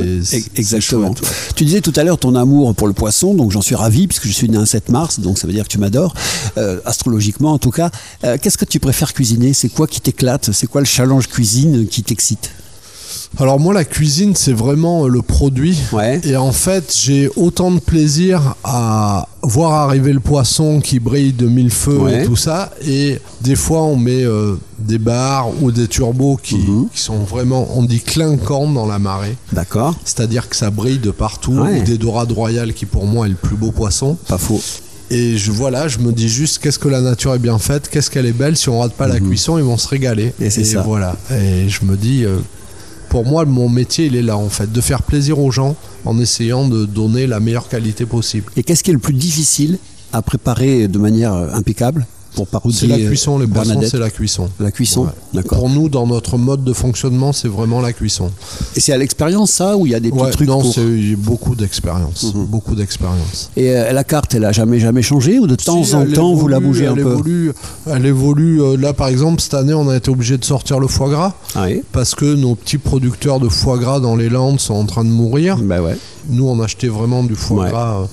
Exactement. 0.56 1.08
chouette, 1.14 1.22
ouais. 1.22 1.28
Tu 1.56 1.66
disais 1.66 1.82
tout 1.82 1.94
à 1.96 2.04
l'heure 2.04 2.18
ton 2.18 2.36
amour 2.36 2.74
pour 2.76 2.88
le 2.88 2.94
poisson, 2.94 3.34
donc 3.34 3.52
j'en 3.52 3.62
suis 3.62 3.76
ravi 3.76 4.08
puisque 4.08 4.28
je 4.28 4.32
suis 4.32 4.50
né 4.50 4.58
un 4.58 4.66
7 4.66 4.90
mars, 4.90 5.20
donc 5.20 5.38
ça 5.38 5.48
veut 5.48 5.54
dire 5.54 5.64
que 5.64 5.70
tu 5.70 5.78
m'adores, 5.80 6.14
euh, 6.58 6.80
astrologiquement 7.20 7.54
en 7.54 7.58
tout 7.60 7.72
cas. 7.72 7.92
Euh, 8.24 8.38
Qu'est-ce 8.42 8.58
que 8.58 8.66
tu 8.66 8.80
préfères 8.80 9.14
cuisiner? 9.14 9.54
C'est 9.54 9.70
quoi 9.70 9.88
qui 9.88 10.00
t'éclate? 10.02 10.52
C'est 10.54 10.68
quoi 10.68 10.82
le 10.82 10.86
challenge 10.88 11.28
cuisine 11.28 11.88
qui 11.88 12.04
t'excite? 12.04 12.52
Alors 13.40 13.60
moi 13.60 13.74
la 13.76 13.86
cuisine 13.86 14.36
c'est 14.36 14.54
vraiment 14.54 15.06
euh, 15.06 15.08
le 15.08 15.22
produit 15.22 15.78
Ouais. 15.92 16.20
et 16.24 16.36
en 16.36 16.52
fait 16.52 16.96
j'ai 17.00 17.30
autant 17.36 17.70
de 17.72 17.80
plaisir 17.80 18.56
à 18.64 19.28
voir 19.44 19.74
arriver 19.74 20.14
le 20.14 20.20
poisson 20.20 20.80
qui 20.80 21.00
brille 21.00 21.34
de 21.34 21.48
mille 21.48 21.70
feux 21.70 21.98
Ouais. 21.98 22.24
et 22.24 22.26
tout 22.26 22.36
ça 22.36 22.72
et 22.88 23.20
des 23.42 23.56
fois 23.56 23.84
on 23.84 23.96
met 23.98 24.24
euh, 24.24 24.56
des 24.80 24.98
barres 24.98 25.50
ou 25.62 25.72
des 25.72 25.88
turbos 25.88 26.40
qui, 26.42 26.56
Mhm. 26.58 26.88
qui 26.94 27.02
sont 27.02 27.20
vraiment 27.20 27.68
on 27.76 27.84
dit 27.84 28.00
clinquants 28.02 28.68
dans 28.72 28.88
la 28.88 28.98
marée 29.00 29.36
D'accord 29.54 29.94
c'est-à-dire 30.06 30.50
que 30.50 30.56
ça 30.56 30.72
brille 30.72 31.00
de 31.00 31.12
partout 31.12 31.54
Ouais. 31.54 31.82
ou 31.82 31.84
des 31.84 31.98
dorades 32.00 32.32
royales 32.32 32.74
qui 32.74 32.86
pour 32.88 33.06
moi 33.06 33.28
est 33.28 33.30
le 33.30 33.36
plus 33.36 33.56
beau 33.58 33.72
poisson 33.72 34.18
Pas 34.28 34.40
faux. 34.40 34.62
Et 35.12 35.38
je 35.38 35.52
voilà 35.52 35.88
je 35.88 36.00
me 36.00 36.12
dis 36.12 36.30
juste 36.30 36.60
qu'est-ce 36.60 36.80
que 36.80 36.88
la 36.88 37.02
nature 37.02 37.34
est 37.34 37.40
bien 37.40 37.58
faite 37.58 37.90
qu'est-ce 37.90 38.10
qu'elle 38.12 38.26
est 38.26 38.32
belle 38.34 38.56
si 38.56 38.70
on 38.70 38.80
rate 38.80 38.94
pas 38.94 39.08
la 39.08 39.20
cuisson 39.20 39.58
ils 39.58 39.64
vont 39.64 39.78
se 39.78 39.88
régaler 39.88 40.34
Mhm. 40.40 40.46
Et 40.46 40.50
c'est 40.50 40.64
ça. 40.64 40.82
voilà 40.82 41.16
et 41.32 41.68
je 41.70 41.84
me 41.86 41.96
dis 41.98 42.26
euh, 42.26 42.38
pour 43.10 43.26
moi 43.26 43.46
mon 43.46 43.70
métier 43.70 44.06
il 44.06 44.16
est 44.16 44.22
là 44.22 44.38
en 44.38 44.50
fait 44.50 44.72
de 44.72 44.82
faire 44.82 45.02
plaisir 45.04 45.40
aux 45.40 45.52
gens 45.52 45.76
en 46.06 46.20
essayant 46.20 46.68
de 46.68 46.86
donner 46.86 47.26
la 47.28 47.40
meilleure 47.40 47.68
qualité 47.68 48.06
possible 48.06 48.52
Et 48.56 48.64
qu'est-ce 48.64 48.84
qui 48.84 48.92
est 48.92 48.94
le 48.94 49.00
plus 49.00 49.14
difficile 49.14 49.80
à 50.14 50.22
préparer 50.22 50.88
de 50.88 50.98
manière 51.00 51.34
impeccable? 51.34 52.06
Pour 52.36 52.48
parodier 52.48 52.78
C'est 52.80 52.88
la 52.88 52.98
cuisson, 52.98 53.40
les 53.40 53.48
Bernadette. 53.48 53.90
c'est 53.90 53.98
la 53.98 54.10
cuisson. 54.10 54.50
La 54.60 54.72
cuisson, 54.72 55.04
Ouais. 55.06 55.10
d'accord. 55.34 55.60
Pour 55.60 55.70
nous, 55.70 55.90
dans 55.90 56.06
notre 56.08 56.38
mode 56.38 56.64
de 56.64 56.74
fonctionnement, 56.74 57.34
c'est 57.34 57.48
vraiment 57.48 57.82
la 57.82 57.92
cuisson. 57.92 58.30
Et 58.76 58.80
c'est 58.80 58.94
à 58.94 58.98
l'expérience 58.98 59.52
ça 59.52 59.76
ou 59.78 59.86
il 59.86 59.92
y 59.92 59.96
a 59.96 60.00
des 60.00 60.10
petits 60.12 60.22
Ouais, 60.22 60.32
trucs 60.32 60.48
non, 60.48 60.64
c'est 60.64 61.16
beaucoup 61.16 61.56
d'expérience. 61.56 62.34
Mhm. 62.34 62.46
Beaucoup 62.46 62.76
d'expérience. 62.76 63.50
Et 63.58 63.72
euh, 63.76 63.92
la 63.92 64.04
carte, 64.04 64.36
elle 64.36 64.46
a 64.46 64.52
jamais 64.52 64.80
jamais 64.80 65.02
changé 65.02 65.40
ou 65.40 65.48
de 65.48 65.56
temps 65.56 65.84
Si, 65.84 65.96
en 65.96 66.06
temps 66.06 66.34
vous 66.34 66.48
la 66.48 66.60
bougez 66.60 66.88
un 66.88 66.96
elle 66.96 67.04
peu? 67.04 67.12
Évolue, 67.14 67.52
elle 67.88 68.06
évolue. 68.06 68.62
euh, 68.62 68.78
Là, 68.78 68.94
par 68.94 69.08
exemple, 69.08 69.42
cette 69.42 69.56
année, 69.56 69.74
on 69.74 69.90
a 69.90 69.98
été 69.98 70.10
obligé 70.12 70.38
de 70.38 70.46
sortir 70.46 70.80
le 70.80 70.88
foie 70.88 71.10
gras 71.10 71.34
Ah 71.56 71.64
oui. 71.68 71.82
parce 71.92 72.16
que 72.16 72.36
nos 72.36 72.56
petits 72.56 72.78
producteurs 72.78 73.40
de 73.40 73.50
foie 73.50 73.78
gras 73.80 74.00
dans 74.00 74.16
les 74.16 74.30
Landes 74.30 74.60
sont 74.60 74.76
en 74.76 74.86
train 74.86 75.04
de 75.04 75.10
mourir. 75.10 75.58
Bah 75.58 75.82
ouais. 75.82 75.98
Nous, 76.30 76.48
on 76.48 76.60
achetait 76.62 76.88
vraiment 76.88 77.24
du 77.24 77.36
foie 77.36 77.70
gras 77.70 78.02
euh, 78.02 78.06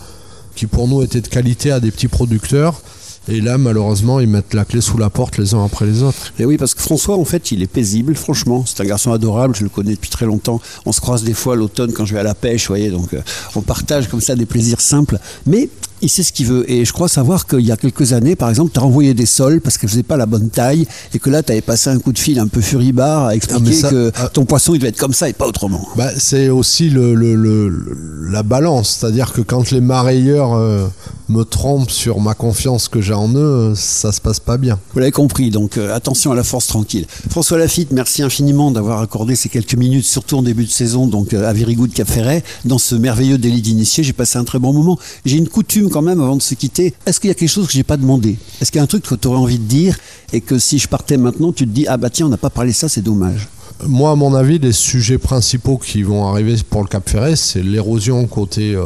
qui, 0.54 0.66
pour 0.66 0.88
nous, 0.88 1.02
était 1.02 1.20
de 1.20 1.28
qualité 1.28 1.70
à 1.70 1.80
des 1.80 1.90
petits 1.90 2.08
producteurs. 2.08 2.80
Et 3.28 3.40
là, 3.40 3.58
malheureusement, 3.58 4.20
ils 4.20 4.28
mettent 4.28 4.54
la 4.54 4.64
clé 4.64 4.80
sous 4.80 4.98
la 4.98 5.10
porte 5.10 5.36
les 5.38 5.54
uns 5.54 5.64
après 5.64 5.84
les 5.84 6.02
autres. 6.02 6.32
Et 6.38 6.44
oui, 6.44 6.56
parce 6.56 6.74
que 6.74 6.82
François, 6.82 7.16
en 7.16 7.24
fait, 7.24 7.50
il 7.50 7.62
est 7.62 7.66
paisible, 7.66 8.14
franchement. 8.14 8.64
C'est 8.66 8.80
un 8.82 8.86
garçon 8.86 9.12
adorable, 9.12 9.54
je 9.56 9.64
le 9.64 9.68
connais 9.68 9.92
depuis 9.92 10.10
très 10.10 10.26
longtemps. 10.26 10.60
On 10.84 10.92
se 10.92 11.00
croise 11.00 11.24
des 11.24 11.34
fois 11.34 11.56
l'automne 11.56 11.92
quand 11.92 12.04
je 12.04 12.14
vais 12.14 12.20
à 12.20 12.24
la 12.24 12.34
pêche, 12.34 12.62
vous 12.62 12.74
voyez, 12.74 12.90
donc 12.90 13.14
euh, 13.14 13.22
on 13.56 13.62
partage 13.62 14.08
comme 14.08 14.20
ça 14.20 14.36
des 14.36 14.46
plaisirs 14.46 14.80
simples. 14.80 15.18
Mais 15.44 15.68
il 16.06 16.08
sait 16.08 16.22
ce 16.22 16.32
qu'il 16.32 16.46
veut. 16.46 16.70
Et 16.70 16.84
je 16.84 16.92
crois 16.92 17.08
savoir 17.08 17.46
qu'il 17.46 17.60
y 17.60 17.72
a 17.72 17.76
quelques 17.76 18.12
années, 18.12 18.36
par 18.36 18.48
exemple, 18.48 18.70
tu 18.72 18.78
as 18.78 18.82
renvoyé 18.82 19.12
des 19.12 19.26
sols 19.26 19.60
parce 19.60 19.76
qu'elles 19.76 19.90
faisaient 19.90 20.02
pas 20.02 20.16
la 20.16 20.26
bonne 20.26 20.48
taille 20.50 20.86
et 21.12 21.18
que 21.18 21.30
là, 21.30 21.42
tu 21.42 21.52
avais 21.52 21.60
passé 21.60 21.90
un 21.90 21.98
coup 21.98 22.12
de 22.12 22.18
fil 22.18 22.38
un 22.38 22.46
peu 22.48 22.60
furibard 22.60 23.26
à 23.26 23.34
expliquer 23.34 23.70
Ah, 23.72 23.80
ça- 23.80 23.90
que 23.90 24.12
ah. 24.16 24.28
ton 24.28 24.44
poisson, 24.44 24.74
il 24.74 24.78
devait 24.78 24.88
être 24.90 24.98
comme 24.98 25.12
ça 25.12 25.28
et 25.28 25.32
pas 25.32 25.46
autrement. 25.46 25.86
Bah, 25.96 26.10
c'est 26.16 26.48
aussi 26.48 26.90
le, 26.90 27.14
le- 27.14 27.34
le- 27.34 28.30
la 28.30 28.42
balance. 28.42 28.98
C'est-à-dire 29.00 29.32
que 29.32 29.40
quand 29.40 29.70
les 29.70 29.80
marailleurs 29.80 30.54
euh, 30.54 30.86
me 31.28 31.42
trompent 31.42 31.90
sur 31.90 32.20
ma 32.20 32.34
confiance 32.34 32.88
que 32.88 33.00
j'ai 33.00 33.14
en 33.14 33.32
eux, 33.34 33.72
ça 33.74 34.12
se 34.12 34.20
passe 34.20 34.38
pas 34.40 34.56
bien. 34.58 34.78
Vous 34.94 35.00
l'avez 35.00 35.12
compris, 35.12 35.50
donc 35.50 35.76
euh, 35.76 35.94
attention 35.94 36.32
à 36.32 36.34
la 36.34 36.44
force 36.44 36.66
tranquille. 36.68 37.06
François 37.30 37.58
Lafitte, 37.58 37.90
merci 37.92 38.22
infiniment 38.22 38.70
d'avoir 38.70 39.00
accordé 39.00 39.34
ces 39.36 39.48
quelques 39.48 39.74
minutes, 39.74 40.04
surtout 40.06 40.36
en 40.38 40.42
début 40.42 40.64
de 40.64 40.70
saison, 40.70 41.06
donc 41.08 41.34
euh, 41.34 41.48
à 41.48 41.52
Virigout 41.52 41.88
Cap 41.88 42.08
Ferret, 42.08 42.44
dans 42.64 42.78
ce 42.78 42.94
merveilleux 42.94 43.38
délit 43.38 43.62
d'initié. 43.62 44.04
J'ai 44.04 44.12
passé 44.12 44.38
un 44.38 44.44
très 44.44 44.58
bon 44.58 44.72
moment. 44.72 44.98
J'ai 45.24 45.36
une 45.38 45.48
coutume 45.48 45.88
quand 45.96 46.02
même 46.02 46.20
avant 46.20 46.36
de 46.36 46.42
se 46.42 46.54
quitter. 46.54 46.92
Est-ce 47.06 47.18
qu'il 47.20 47.28
y 47.28 47.30
a 47.30 47.34
quelque 47.34 47.48
chose 47.48 47.66
que 47.66 47.72
j'ai 47.72 47.82
pas 47.82 47.96
demandé? 47.96 48.36
Est-ce 48.60 48.70
qu'il 48.70 48.78
y 48.78 48.80
a 48.80 48.84
un 48.84 48.86
truc 48.86 49.02
que 49.02 49.14
tu 49.14 49.28
aurais 49.28 49.38
envie 49.38 49.58
de 49.58 49.64
dire 49.64 49.96
et 50.30 50.42
que 50.42 50.58
si 50.58 50.78
je 50.78 50.86
partais 50.86 51.16
maintenant, 51.16 51.52
tu 51.52 51.66
te 51.66 51.72
dis 51.72 51.86
ah 51.86 51.96
bah 51.96 52.10
tiens, 52.10 52.26
on 52.26 52.28
n'a 52.28 52.36
pas 52.36 52.50
parlé 52.50 52.72
de 52.72 52.76
ça, 52.76 52.90
c'est 52.90 53.00
dommage. 53.00 53.48
Moi, 53.86 54.10
à 54.10 54.14
mon 54.14 54.34
avis, 54.34 54.58
les 54.58 54.72
sujets 54.72 55.16
principaux 55.16 55.78
qui 55.78 56.02
vont 56.02 56.28
arriver 56.28 56.54
pour 56.68 56.82
le 56.82 56.86
Cap 56.86 57.08
Ferret, 57.08 57.34
c'est 57.34 57.62
l'érosion 57.62 58.26
côté 58.26 58.74
euh, 58.74 58.84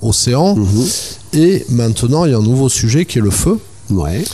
océan. 0.00 0.56
Et 1.34 1.66
maintenant, 1.68 2.24
il 2.24 2.30
y 2.30 2.34
a 2.34 2.38
un 2.38 2.42
nouveau 2.42 2.70
sujet 2.70 3.04
qui 3.04 3.18
est 3.18 3.22
le 3.22 3.30
feu. 3.30 3.58
Ouais. 3.90 4.24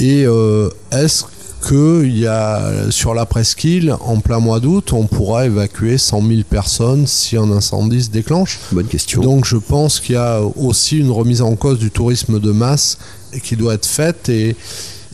Et 0.00 0.26
euh, 0.26 0.70
est-ce 0.90 1.22
que 1.64 2.04
il 2.04 2.18
y 2.18 2.26
a, 2.26 2.90
sur 2.90 3.14
la 3.14 3.26
presqu'île, 3.26 3.94
en 4.00 4.20
plein 4.20 4.38
mois 4.38 4.60
d'août, 4.60 4.92
on 4.92 5.06
pourra 5.06 5.46
évacuer 5.46 5.98
100 5.98 6.22
000 6.22 6.42
personnes 6.48 7.06
si 7.06 7.36
un 7.36 7.50
incendie 7.50 8.02
se 8.02 8.10
déclenche 8.10 8.58
Bonne 8.72 8.86
question. 8.86 9.22
Donc 9.22 9.44
je 9.44 9.56
pense 9.56 10.00
qu'il 10.00 10.14
y 10.14 10.18
a 10.18 10.40
aussi 10.42 10.98
une 10.98 11.10
remise 11.10 11.42
en 11.42 11.56
cause 11.56 11.78
du 11.78 11.90
tourisme 11.90 12.38
de 12.38 12.52
masse 12.52 12.98
qui 13.42 13.56
doit 13.56 13.74
être 13.74 13.86
faite 13.86 14.28
et, 14.28 14.56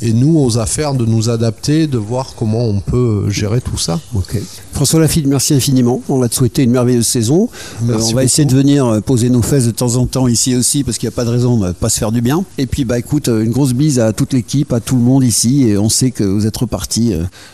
et 0.03 0.13
nous 0.13 0.39
aux 0.39 0.59
affaires 0.59 0.95
de 0.95 1.05
nous 1.05 1.29
adapter, 1.29 1.87
de 1.87 1.99
voir 1.99 2.35
comment 2.37 2.65
on 2.65 2.81
peut 2.81 3.29
gérer 3.29 3.61
tout 3.61 3.79
ça. 3.79 4.01
Ok. 4.15 4.39
François 4.73 5.01
Lafitte, 5.01 5.27
merci 5.27 5.55
infiniment. 5.55 6.03
On 6.09 6.19
va 6.19 6.29
te 6.29 6.35
souhaiter 6.35 6.63
une 6.63 6.71
merveilleuse 6.71 7.07
saison. 7.07 7.49
Euh, 7.89 7.99
on 8.01 8.15
va 8.15 8.25
essayer 8.25 8.47
de 8.47 8.55
venir 8.55 8.87
euh, 8.87 9.01
poser 9.01 9.29
nos 9.29 9.43
fesses 9.43 9.67
de 9.67 9.71
temps 9.71 9.97
en 9.97 10.07
temps 10.07 10.27
ici 10.29 10.57
aussi 10.57 10.85
parce 10.85 10.99
qu'il 10.99 11.09
n'y 11.09 11.15
a 11.15 11.17
pas 11.17 11.25
de 11.25 11.31
raison 11.31 11.59
de 11.59 11.69
ne 11.69 11.73
pas 11.73 11.91
se 11.91 11.99
faire 11.99 12.13
du 12.13 12.23
bien. 12.23 12.45
Et 12.59 12.67
puis 12.67 12.85
bah 12.85 12.99
écoute, 12.99 13.29
euh, 13.29 13.45
une 13.45 13.51
grosse 13.51 13.75
bise 13.75 13.99
à 13.99 14.13
toute 14.13 14.33
l'équipe, 14.33 14.73
à 14.73 14.81
tout 14.81 14.97
le 14.97 15.03
monde 15.03 15.25
ici 15.25 15.65
et 15.69 15.77
on 15.77 15.89
sait 15.89 16.11
que 16.11 16.25
vous 16.25 16.47
êtes 16.47 16.57
repartis 16.57 17.13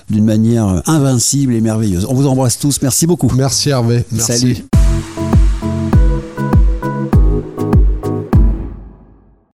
d'une 0.08 0.24
manière 0.24 0.82
invincible 0.86 1.54
et 1.54 1.60
merveilleuse. 1.60 2.06
On 2.08 2.14
vous 2.14 2.26
embrasse 2.26 2.58
tous. 2.58 2.80
Merci 2.82 3.06
beaucoup. 3.06 3.30
Merci 3.34 3.70
Hervé. 3.70 4.04
Merci. 4.12 4.38
Salut. 4.38 4.85